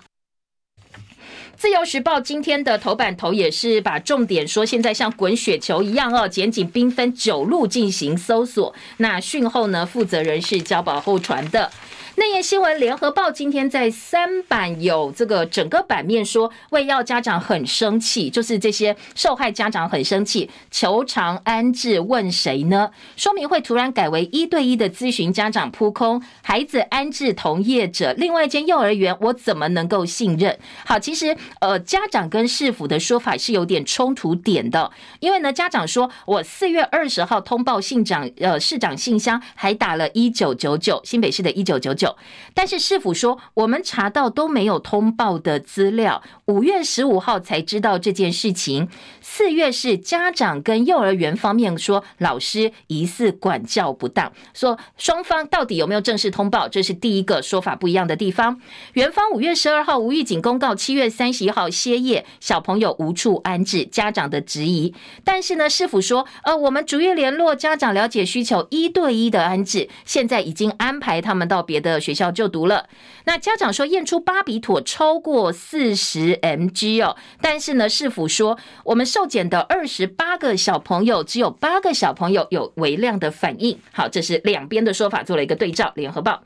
[1.60, 8.74] 自由时报今天的头版头也是把重点说，现在像滚雪球一样哦，检警兵分九路进行搜索。
[8.96, 11.70] 那讯后呢，负责人是交保候传的。
[12.16, 22.92] 内页新闻，联合报今天在三版有这个整个版面说，喂药家长很生气，就是这些受害家长很生气，求偿安置问谁呢？
[23.16, 30.60] 说明会突然改为一对一的咨询，家长扑空，孩子安置同业者，另外一间幼儿园，我怎么能够信任？
[30.86, 42.16] 好，其实呃，家长跟市府的说法是有点冲突点的，因为呢，家长说我四月二十号通报信长呃市长信箱，还打了一九九九，新北市的一九九九。
[42.54, 48.88] 但是市府说，我们查到都没有通报的资料，五月十五号才知道这件事情。
[49.22, 58.60] 四月是家长跟幼儿园方面说，老师疑似管教不当，说双方到底有没有正式通报，这是第一个说法不一样的地方。
[58.94, 64.94] 园方五月十二号无预警公告，七月三十一号歇业，小朋友无处安置，家长的质疑。
[65.24, 72.00] 但是呢，市府说，呃，我们逐月联络家长，了解需求，一对一的安置，现在已经安排他们到别的。
[72.00, 72.88] 学校就读了，
[73.26, 83.78] 那家长说验出巴比妥超过四十 mg 哦，但是呢，市府说我们受检的二十八个小朋友，只有八个小朋友有微量的反应。
[83.92, 85.94] 好，这是两边的说法做了一个对照。
[85.96, 86.42] 联合报。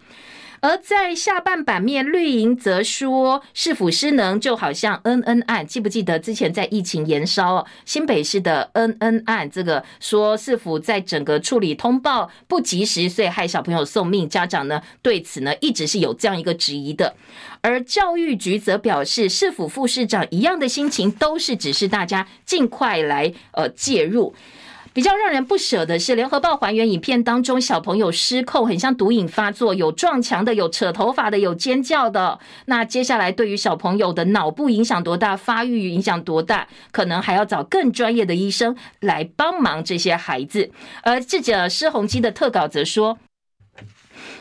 [0.63, 9.51] 而在下半版面，绿营则说市府失能，就好像恩恩案，记不记得之前在疫情延烧新北市的恩恩案？
[9.51, 14.29] 这个说市府在整个处理通报不及时，所以害小朋友送命。
[14.29, 17.13] 家长呢对此呢一直是有这样一个质疑的。
[17.59, 24.33] 而教育局则表示，市府副市长一样的心情，都是指示大家尽快来呃介入。
[24.93, 32.39] 比较让人不舍的是，联合报还原影片当中，小朋友失控，很像毒瘾发作，有撞墙的，有扯头发的，有尖叫的。
[32.65, 40.69] 那接下来对于小朋友的脑部影响多大，发育影响多大，可能还要找更专业的医生来帮忙这些孩子。
[41.01, 43.17] 而记者施宏基的特稿则说。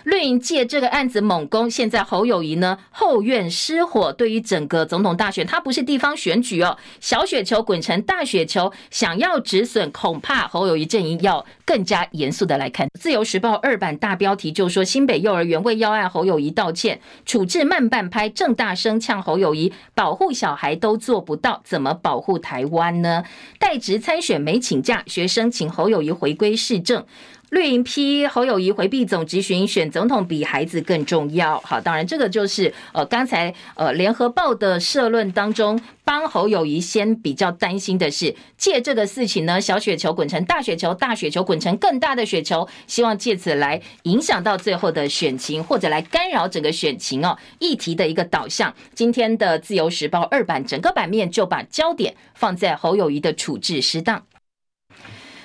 [0.05, 12.88] 绿营借这个案子猛攻，现在侯友宜呢后院失火，对于整个总统大选，他不是地方选举哦，小雪球滚成大雪球，想要止损，恐怕侯友宜阵营要更加严肃的来看。
[12.99, 23.25] 自由时报二版大标题就说新北幼儿园喂药案，侯友宜道歉，处置慢半拍，正大声呛侯友宜，保护小孩都做不到，怎么保护台湾呢？
[23.59, 27.05] 代职参选没请假，学生请侯友宜回归市政。
[27.53, 31.61] 绿营批侯友宜回避总质询，选总统比孩子更重要。
[31.61, 47.37] 好，当然这个就是呃刚才呃联合报的社论当中，帮侯友宜先比较担心的是，借这个事情呢，小雪球滚成大雪球，大雪球滚成更大的雪球，希望借此来影响到最后的选情，或者来干扰整个选情哦。
[47.59, 54.23] 议题的一个导向，今天的自由时报二版整个版面就把焦点放在侯友宜的处置失当。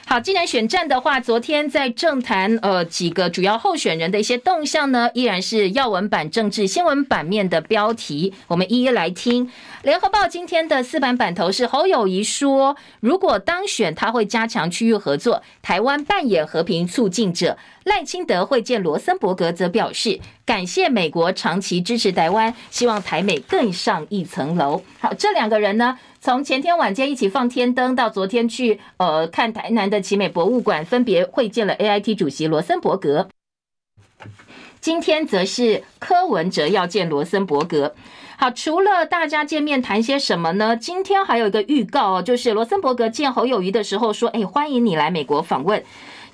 [0.10, 9.52] 好，既然选战的话，昨天在政坛呃几个主要候选人的一些动向呢，依然是要闻版政治新闻版面的标题，我们一一来听。
[9.84, 17.58] 联合报今天的四版版头是侯友谊说，如果当选，他会加强区域合作，台湾扮演和平促进者。
[17.84, 24.82] 赖清德会见罗森伯格，则表示感谢美国长期支持台湾，希望台美更上一层楼。
[25.02, 26.00] 好，这两个人呢？
[26.28, 33.30] 从前天晚间一起放天灯，到昨天去呃看台南的奇美博物馆，分别会见了 AIT 主席罗森伯格。
[34.82, 37.96] 今天则是柯文哲要见罗森伯格。
[38.36, 40.76] 好，除了大家见面谈些什么呢？
[40.76, 45.82] 今天还有一个预告哦，就是罗森伯格见侯友谊的时候说：“哎，欢迎你来美国访问。”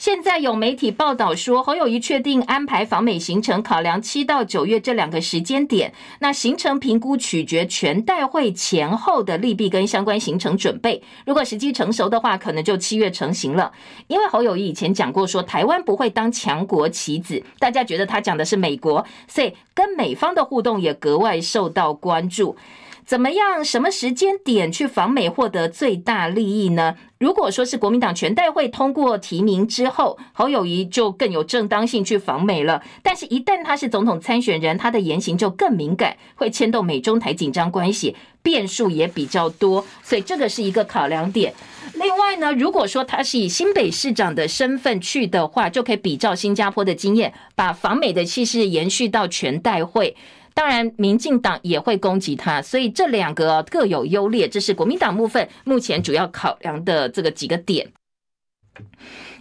[0.03, 5.93] 现在有媒体报道说，侯友宜确定安排访美行程，考量七到九月这两个时间点。
[6.19, 11.01] 那行程评估取决全代会前后的利弊跟相关行程准备。
[11.25, 13.71] 如果时机成熟的话，可能就七月成型了。
[14.07, 22.57] 因为侯友宜以前讲过说，台湾不会当强国棋子，大家觉得他讲的是美国，所以跟美方的互动也格外受到关注。
[23.05, 23.63] 怎么样？
[23.63, 26.95] 什么时间点去访美获得最大利益呢？
[27.17, 32.81] 如果说是国民党全代会通过提名之后，侯友谊就更有正当性去访美了。
[33.01, 41.53] 但是，一旦他是总统参选人，他的言行就更敏感，会牵动美中台紧张关系，变数也比较多，所以这个是一个考量点。
[41.95, 50.15] 另外呢，如果说他是以新北市长的身份去的话，就可以比照新加坡的经验，把访美的气势延续到全代会。
[50.53, 57.91] 当然民进党也会攻击他，所以这两个各有优劣，这是国民党部分目前主要考量的这个几个点。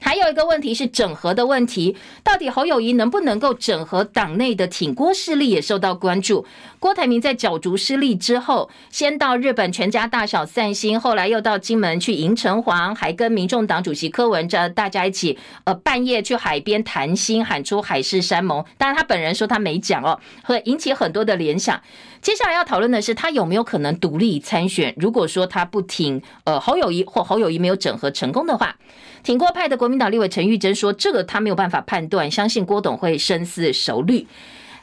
[0.01, 6.45] 还有一个问题是整合的问题，到底侯友宜能不能够整合党内的挺郭势力也受到关注。
[6.81, 18.65] 郭台铭在角逐失利之后，先到日本全家大小散心，后来又到金门去迎城隍，还跟民众党主席柯文哲大家一起，呃，半夜去海边谈心，喊出海誓山盟。
[18.77, 21.81] 当然他本人说他没讲哦，会引起很多的联想。
[22.21, 24.93] 接下来要讨论的是，他有没有可能独立参选？
[24.99, 28.77] 如果说他不挺呃侯友宜，或侯友宜没有整合成功的话。
[29.23, 34.27] 挺过派的国民党立委陈玉珍说：“这个他没有办法判断，相信郭董会深思熟虑。”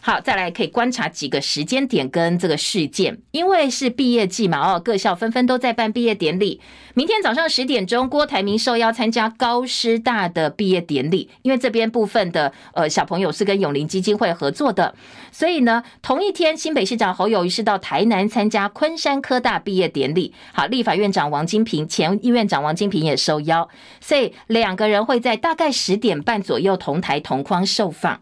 [0.01, 6.61] 好，再来可以观察几个时间点跟这个事件，因为是毕业季嘛，哦，各校纷纷都在办毕业典礼。
[6.93, 14.95] 明天早上十点钟，郭台铭受邀参加高师大的毕业典礼，因为这边部分的呃小朋友是跟永龄基金会合作的，
[15.31, 20.33] 所以呢，同一天新北市长侯友宜是到台南参加昆山科大毕业典礼。
[20.53, 23.67] 好，立法院长王金平、前院长王金平也受邀，
[23.99, 28.21] 所以两个人会在大概十点半左右同台同框受访。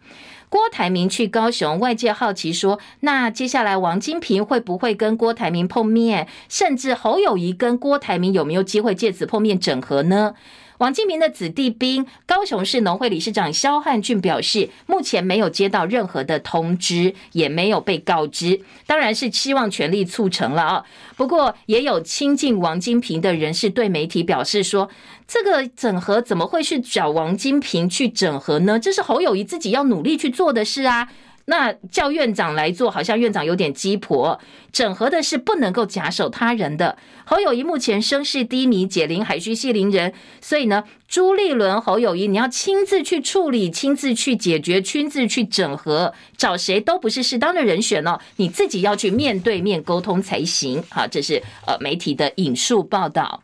[0.50, 6.28] 郭台铭去高雄，外界好奇说：“那接下来王金平会不会跟郭台铭碰面？
[6.48, 10.36] 甚至侯友谊跟郭台铭有没有机会借此碰面整合呢？”
[10.78, 20.86] 王金平的子弟兵，高雄市农会理事长萧汉俊表示，目前没有接到任何的通知，也没有被告知，当然是希望全力促成了啊。
[21.16, 24.88] 不过，也有亲近王金平的人士对媒体表示说，
[25.28, 28.80] 这个整合怎么会去找王金平去整合呢？
[28.80, 31.09] 这是侯友宜自己要努力去做的事啊。
[31.49, 34.38] 那叫院长来做，好像院长有点鸡婆。
[34.73, 36.97] 整合的是不能够假手他人的。
[37.25, 48.19] 侯友宜目前声势低迷，解铃还须系铃人，所以呢，朱立伦、侯友宜，你要亲自去处理，亲自去解决，亲自去整合，找谁都不是适当的人选哦。
[48.36, 50.84] 你自己要去面对面沟通才行。
[50.89, 53.41] 好，这是呃媒体的引述报道。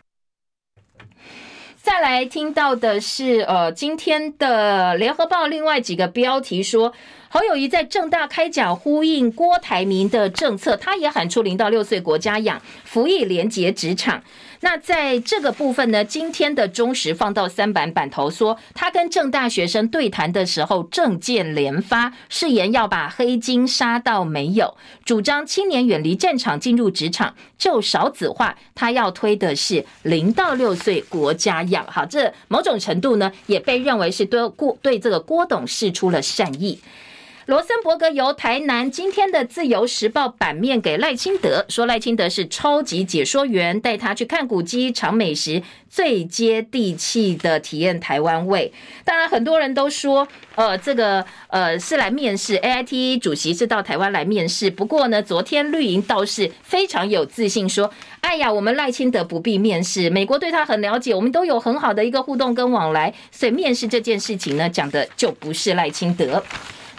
[1.84, 6.93] 再来听到的是呃今天的联合报另外几个标题说。
[7.27, 14.23] 侯友谊在正大开讲，呼应郭台铭的政策，他也喊出零到六岁国家养，服役廉洁职场。
[14.64, 31.86] 那在这个部分呢，今天的中时放到三版版头说，他跟正大学生对谈的时候，政见连发，誓言要把黑金杀到没有，主张青年远离战场进入职场，就少子化，他要推的是零到六岁国家养。
[31.88, 36.80] 好，这某种程度呢，也被认为是对郭对这个郭董释出了善意。
[37.46, 48.72] 罗森伯格由台南今天的自由时报版面给赖清德，说赖清德是超级解说员，带他去看古迹、尝美食，最接地气的体验台湾味。
[49.04, 50.26] 当然，很多人都说，
[50.56, 54.72] 呃，这个呃是来面试，AIT 主席是到台湾来面试。
[54.72, 57.91] 不过呢，昨天绿营倒是非常有自信说，
[58.22, 66.41] 哎呀，我们赖清德不必面试，美国对他很了解，我们都有很好的一个互动跟往来，所以面试这件事情呢，讲的就不是赖清德。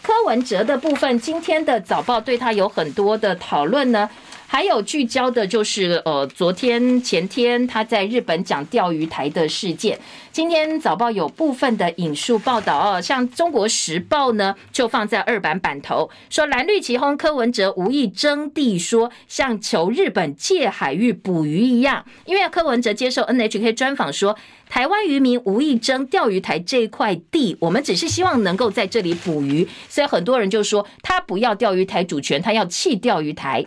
[0.04, 4.06] 柯文哲的部分，今天的早报对他有很多的讨论呢，
[4.54, 9.98] 还有聚焦的就是呃，昨天前天他在日本讲钓鱼台的事件。
[10.30, 24.36] 今天早报有部分的引述报道哦，像中国时报呢就放在二版版头，说蓝绿齐轰，柯文哲无意争地说，说像求日本借海域捕鱼一样，因为柯文哲接受 NHK 专访说。
[24.66, 33.64] 台湾渔民无意争钓鱼台这块地，我们只是希望能够在这里捕鱼，所以很多人就说他不要钓鱼台主权，他要弃钓鱼台。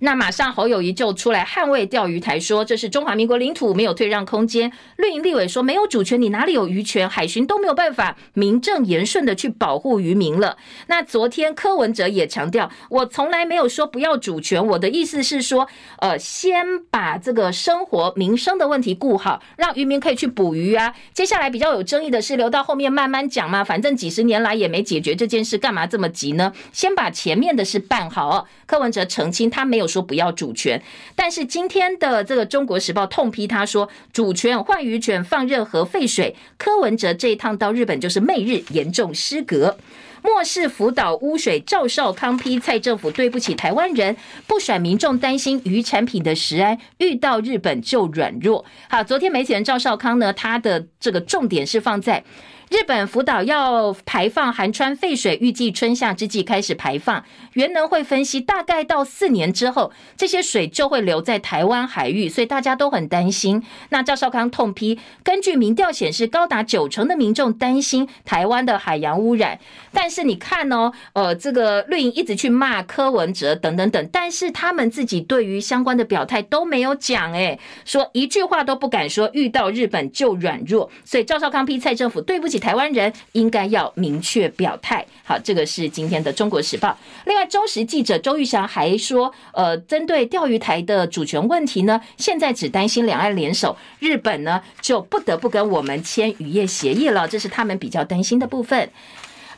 [0.00, 4.70] 那马上侯友宜就出来捍卫钓鱼台，说这是中华民国领土，没有退让空间。
[4.96, 7.08] 绿营立委说没有主权，你哪里有渔权？
[7.08, 10.56] 海巡都没有办法名正言顺的去保护渔民了。
[10.86, 15.66] 那昨天柯文哲也强调，我从来没有说不要主权，我的意思是说，
[15.98, 20.94] 呃，先把这个生活民生的问题顾好，让渔民可以去捕鱼啊。
[21.12, 26.52] 接下来比较有争议的是留到后面慢慢讲嘛，反正几十年来也没解决这件事，干嘛这么急呢？
[26.72, 28.46] 先把前面的事办好。
[28.66, 29.87] 柯文哲澄清，他没有。
[29.88, 30.80] 说不要主权，
[31.16, 39.76] 但是今天的这个《中国时报》痛批他说，主权换鱼权放任核废水，柯文哲这一趟到日本就是媚日，严重失格。
[40.20, 44.16] 漠视福岛污水，赵少康批蔡政府对不起台湾人，
[44.48, 48.64] 不甩民众担心鱼产品的食安，遇到日本就软弱。
[48.88, 52.24] 好，昨天媒体人赵少康呢，他的这个重点是放在。
[52.70, 57.24] 日本福岛要排放含氚废水，预计春夏之际开始排放。
[57.54, 63.62] 原能会分析，大概到四年之后，这些水就会留在台湾海域，所以大家都很担心。
[63.88, 69.58] 那赵少康痛批，根据民调显示，高达九成的民众担心台湾的海洋污染。
[69.90, 80.90] 但是你看哦，呃，这个绿营一直去骂柯文哲等等等，但是他们自己对于相关的表态都没有讲，诶，说一句话都不敢说，遇到日本就软弱。
[81.06, 85.04] 所以赵少康批蔡政府对不起台湾人，应该要明确表态。
[85.24, 86.88] 好，这个是今天的《中国时报》。
[87.26, 98.90] 另外，中时记者周玉祥还说，呃，针对钓鱼台的主权问题呢，现在只担心两岸联手，日本呢就不得不跟我们签渔业协议了，这是他们比较担心的部分。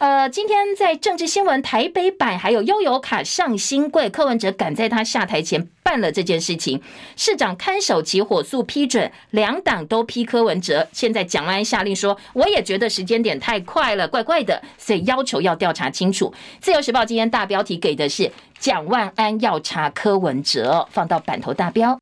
[0.00, 6.80] 呃，今天在政治新闻台北版还有悠游卡上新贵，柯文哲赶在他下台前办了这件事情，
[7.16, 10.88] 市长看守期火速批准，两党都批柯文哲。
[10.90, 16.32] 现在蒋万安下令说，我也觉得时间点太快了，怪怪的，所以要求要调查清楚。
[16.62, 21.98] 自由时报今天大标题给的是蒋万安要查柯文哲，放到版头大标。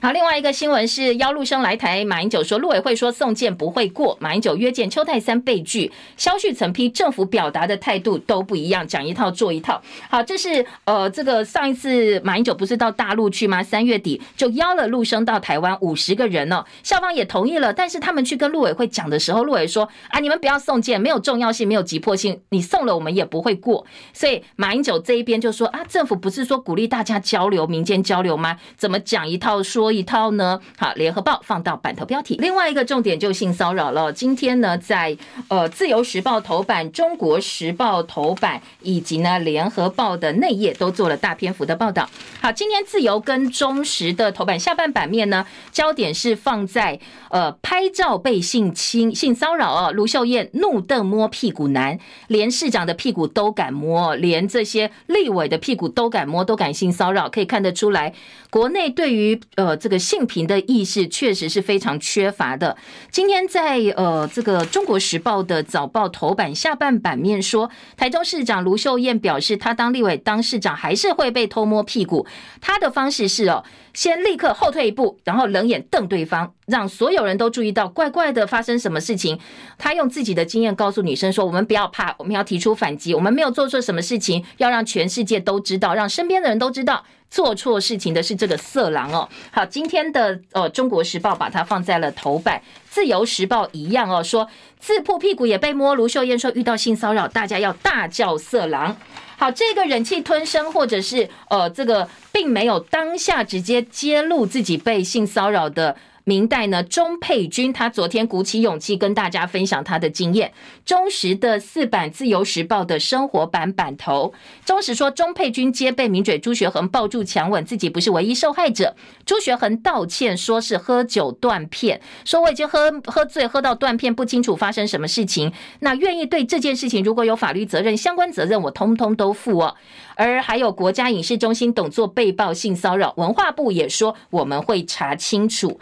[0.00, 9.80] 好，另外一个新闻是邀陆生来台，马英九说陆委会说送件不会过，马英九约见邱太三被拒，萧旭曾批政府表达的态度都不一样，讲一套做一套。
[10.10, 13.62] 好，这是呃这个上一次马英九不是到大陆去吗？
[13.62, 23.86] 三月底就邀了陆生到台湾五十个人哦，校方也同意了，但是他们去跟陆委会讲的时候，陆委说啊你们不要送件，没有重要性，没有急迫性，你送了我们也不会过。
[24.12, 28.58] 所以马英九这一边就说啊政府不是说鼓励大家交流，民间交流吗？
[28.76, 30.58] 怎么讲一套说多一套呢？
[30.78, 32.36] 好，联合报放到版头标题。
[32.40, 34.10] 另外一个重点就性骚扰了。
[34.10, 35.14] 今天呢，在
[35.48, 42.08] 呃自由时报头版、中国时报头版以及呢联合报的内页都做了大篇幅的报道。
[42.40, 49.92] 好，今天自由跟中时的头版下半版面呢，焦点是放在呃拍照被性侵、性骚扰哦。
[49.92, 58.14] 卢秀燕怒瞪摸屁股男，连市长的屁股都敢摸，连这些立委的屁股都敢摸，都敢性骚扰，可以看得出来，
[58.54, 59.76] 国内对于呃。
[59.76, 62.76] 这个性平的意识确实是非常缺乏的。
[63.10, 72.26] 今天在呃这个《中国时报》的早报头版下半版面说，台中市长卢秀燕表示，她当立委当市长还是会被偷摸屁股。
[72.60, 73.64] 她的方式是哦，
[73.94, 79.38] 先立刻后退一步，然后冷眼瞪对方，让所有人都注意到怪怪的发生什么事情。
[79.78, 89.28] 他用自己的经验告诉女生说：“我们不要怕，我们要提出反击，我们没有做错什么事情，要让全世界都知道，让身边的人都知道。”做错事情的是这个色狼哦。
[89.50, 95.96] 好，今天的呃《中国时报》把它放在了头版，《自由时报》一样哦，说自曝屁股也被摸。
[95.96, 98.96] 卢秀燕说遇到性骚扰，大家要大叫色狼。
[99.36, 105.96] 好，这个忍气吞声，或者是呃这个并没有当下直接揭露自己被性骚扰的。
[106.24, 110.54] 明代呢，钟佩君他昨天鼓起勇气跟大家分享他的经验。
[110.86, 114.32] 中时的四版《自由时报》的生活版版头，
[114.64, 118.96] 中时说钟佩君接被名嘴朱学恒抱住强吻，自己不是唯一受害者。
[119.26, 125.52] 朱学恒道歉说是喝酒断片，说我已经喝喝醉喝到断片，不清楚发生什么事情。
[125.80, 129.76] 那愿意对这件事情如果有法律责任、相关责任，我通通都负哦。
[130.16, 135.78] 而还有国家影视中心董座被曝性骚扰，文化部也说我们会查清楚。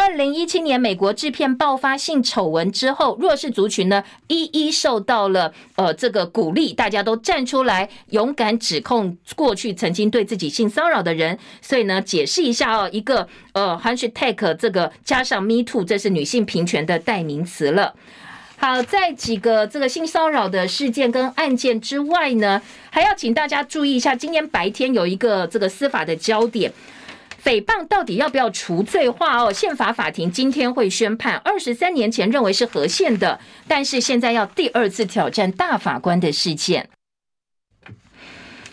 [0.00, 11.36] 二零一七年，美国制片爆发性丑闻之后，弱势族群呢一一受到了呃这个鼓励，大家都站出来勇敢指控过去曾经对自己性骚扰的人。
[11.60, 17.96] 所以呢，解释一下哦，一个呃 hashtag 这个加上 Me Too，这是女性平权的代名词了。
[18.56, 26.72] 好，在几个这个性骚扰的事件跟案件之外呢，还要请大家注意一下，今天白天有一个这个司法的焦点。
[27.48, 29.50] 诽谤到底要不要除罪化哦？
[29.50, 31.38] 宪法法庭今天会宣判。
[31.38, 36.90] 二十三年前认为是合宪的，但是现在要第二次挑战大法官的事件。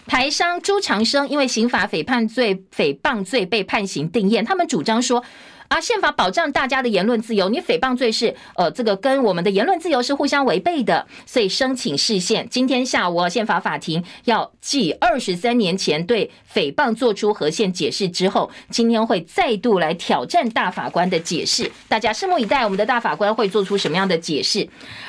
[0.05, 5.23] 台商朱长生因为刑法诽判罪、诽谤罪被判刑定谳，他们主张说。
[5.68, 12.47] 而，宪法保障大家的言论自由，你诽谤罪是呃，这个跟我们的言论自由是互相违背的，所以申请释宪。
[12.49, 21.72] 今天下午，宪法法庭要继二十三年前对诽谤做出和宪解释之后，今天会再度来挑战大法官的解释。
[21.88, 24.68] 大家拭目以待，我们的大法官会做出什么样的解释？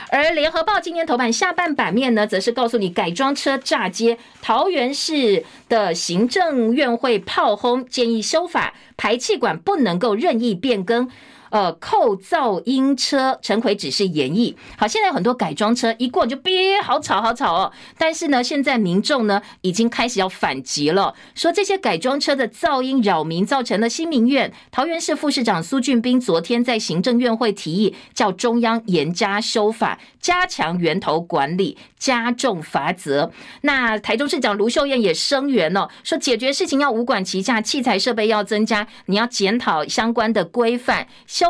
[0.08, 11.10] 而联合报今天头版下半版面呢，则是告诉你改装车炸街，桃园市的行政院会炮轰，建议修法排气管不能够任意变更。
[11.56, 14.54] 呃扣噪音车，陈奎只是演绎。
[14.76, 17.72] 好，现在有很多改装车一过就别好吵好吵哦。
[17.96, 33.32] 但是呢，现在民众呢已经开始要反击了，说这些改装车的噪音扰民，造成了新民院桃园市副市长苏俊斌昨天在行政院会提议，叫中央严加修法，加强源头管理，加重罚则。
[33.62, 41.08] 那台中市长卢秀燕也声援了，说解决事情要五管齐下，器材设备要增加，你要检讨相关的规范，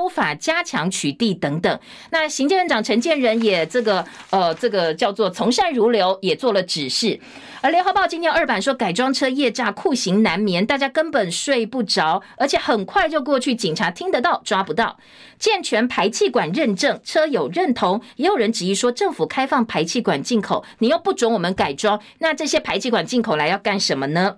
[0.08, 1.78] 法加强取缔等等。
[2.10, 7.18] 那行政院长陈建仁也这个呃这个叫做从善如流，也做了指示。
[7.62, 14.98] 而联合报今天二版说，改装车夜驾酷刑难眠，大家根本睡不着，而且很快就过去，警察听得到抓不到。
[15.38, 24.36] 健全排气管认证，车友认同，也有人质疑说，政府开放排气管进口，你又不准我们改装，那这些排气管进口来要干什么呢？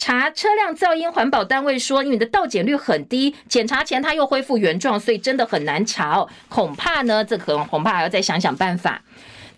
[0.00, 6.26] 查车辆噪音，环保单位说，因为你的到检率很低，检查前它又恢复原状，所以真的很难查哦。
[6.48, 9.02] 恐怕呢，这可恐怕还要再想想办法。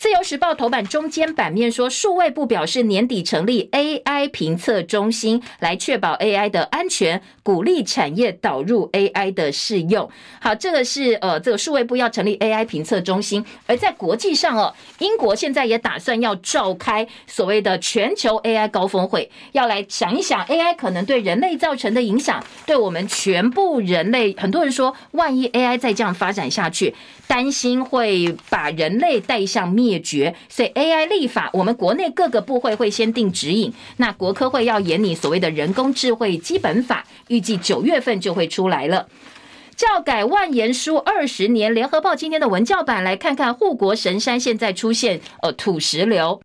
[0.02, 10.10] 自由时报头版中间版面说，数位部表示年底成立 AI 评测中心，来确保 AI 的安全，鼓励产业导入 AI 的适用。
[10.40, 13.46] 好，这个是呃，这个数位部要成立 AI 评测中心。
[13.68, 24.34] 而在国际上哦，英国现在也打算要召开所谓的全球 AI 高峰会，要来想一想 AI 可能对人类造成的影响，对我们全部人类。
[24.36, 26.92] 很多人说，万一 AI 再这样发展下去，
[27.28, 33.72] 担心会把人类带向灭灭绝，所以 AI 立法，我们国内各个部会会先定指引。
[33.98, 39.06] 那国科会要研拟所谓的人工智慧基本法，预计九月份就会出来了。
[39.76, 46.40] 教改万言书二十年，联合报今天的文教版来看看护国神山现在出现呃土石流。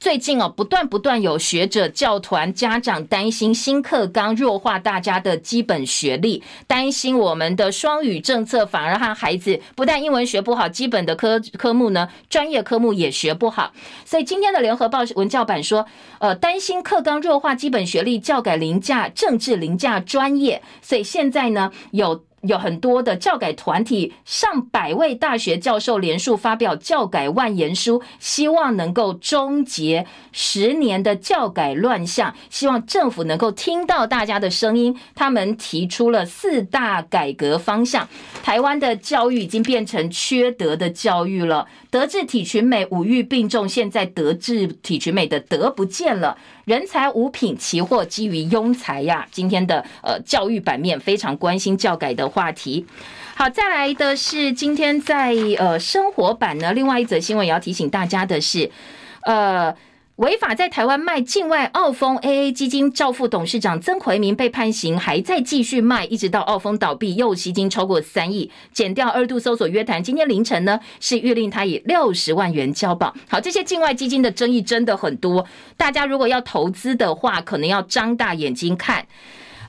[0.00, 13.74] 最近哦，不断不断有学者、教团、家长担心新课纲弱化大家的基本学历，担心我们的双语政策反而让孩子不但英文学不好，基本的科科目呢，专业科目也学不好。
[14.06, 15.84] 所以今天的联合报文教版说，
[16.18, 20.62] 呃，担心课纲弱化基本学历，教改凌驾政治，凌驾专业。
[20.80, 22.24] 所以现在呢，有。
[22.42, 34.96] 有很多的教改团体，上百位大学教授联署发表教改万言书，希望能够终结十年的教改乱象，希望政府能够听到大家的声音。
[35.14, 38.08] 他们提出了四大改革方向。
[38.42, 46.38] 台湾的教育已经变成缺德的教育了，德智体群美五育并重，现在德智体群美的德不见了。
[46.70, 49.26] 人才五品奇货基于庸才呀！
[49.32, 52.86] 今天的呃教育版面非常关心教改的话题。
[53.34, 58.70] 好，再来的是今天在呃生活版呢，另外一则新闻也要提醒大家的是，
[59.22, 59.74] 呃。
[60.20, 68.50] 违法在台湾卖境外澳丰 AA 基金，兆富董事长曾奎明被判刑，还在继续卖，一直到澳丰倒闭，又吸金超过三亿。
[68.70, 73.14] 减掉二度搜索约谈，今天凌晨呢是预令他以六十万元交保。
[73.30, 75.46] 好，这些境外基金的争议真的很多，
[75.78, 79.06] 大家如果要投资的话，可能要张大眼睛看。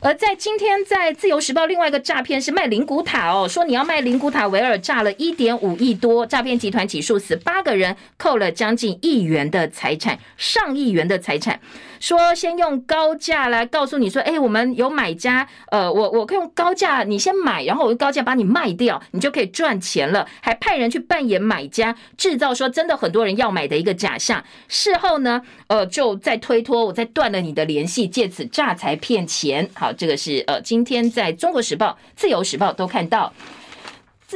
[0.03, 11.59] 而在今天，在自由时报另外一个诈骗是卖灵骨塔哦，说你要卖灵骨塔，维尔诈了一点五亿多，诈骗集团起诉十八个人，扣了将近亿元的财产，上亿元的财产。
[12.01, 20.27] 说先用高价来告诉你说，哎，我们有买家，呃，我我可以用高价你先买，然后我用高价把你卖掉，你就可以赚钱了。
[20.41, 24.43] 还派人去扮演买家，制造说真的很多人要买的一个假象。
[24.67, 29.69] 事后呢，呃，就再推脱，我再断了你的联系，借此诈财骗钱。
[29.75, 33.31] 好，这个是呃，今天在中国时报、自由时报都看到。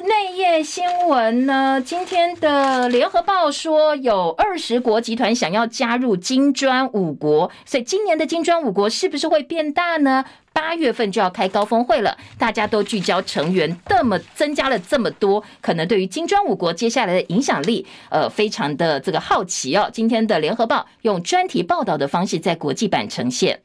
[0.01, 1.81] 内页新闻呢？
[1.81, 10.25] 今天的联合报说，有二十国集团想要加入金砖五国，所以今年的金砖五国是不是会变大呢？
[10.53, 19.89] 八月份就要开高峰会了，大家都聚焦成员，这么增加了这么多，可能对于金砖五国接下来的影响力，呃，非常的这个好奇哦。
[19.93, 23.61] 今天的联合报用专题报道的方式在国际版呈现。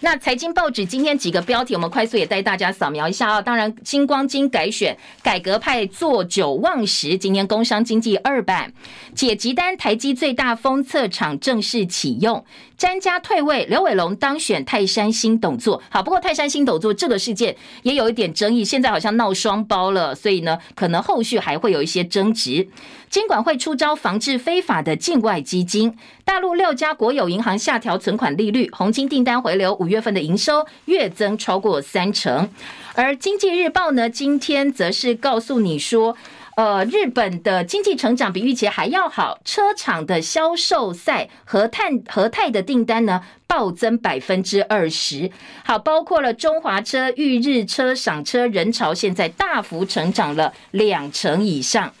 [0.00, 3.42] 那财经报纸今天几个标题，我们快速也带大家扫描一下啊。
[3.42, 7.18] 当然，星光金改选，改革派坐九望十。
[7.18, 8.72] 今天工商经济二版，
[9.14, 12.44] 解集单，台积最大封测厂正式启用。
[12.78, 15.82] 詹家退位，刘伟龙当选泰山新董座。
[15.90, 22.68] 好，不过泰山新董座这个事件也有一点争议，现在好像闹双包了，所以呢，可能后续还会有一些争执。
[23.10, 25.92] 监管会出招防治非法的境外基金，
[26.24, 32.48] 大陆六家国有银行下调存款利率，红金订单回流，五月份的营收月增超过三成。
[32.94, 36.16] 而经济日报呢，今天则是告诉你说。
[36.58, 45.30] 呃，日本的经济成长比预期还要好，车厂的销售赛和泰和泰的订单呢暴增百分之二十。
[45.64, 51.94] 好，包括了中华车、裕日车、赏车人潮，现在大幅成长了两成以上。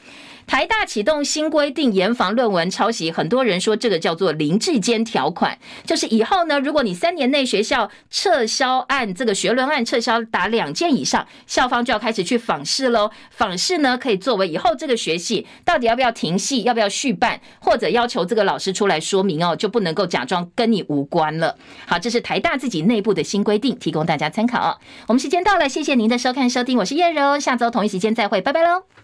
[0.48, 3.12] 台大启动新规定，严防论文抄袭。
[3.12, 13.10] 很多人说这个叫做林智坚条款，就是以后呢，如果你三年内学校撤销案这个学伦案撤销达两件以上，校方就要开始去访视喽。
[13.30, 21.56] 访视呢，可以作为以后这个学系到底要不要停系，要不要续办，或者要求这个老师出来说明哦，就不能够假装跟你无关了。
[21.86, 24.80] 好，这是台大自己内部的新规定，提供大家参考。
[25.08, 28.97] 我们时间到了，谢谢您的收看收听，我是叶柔，下周同一时间再会，拜拜喽。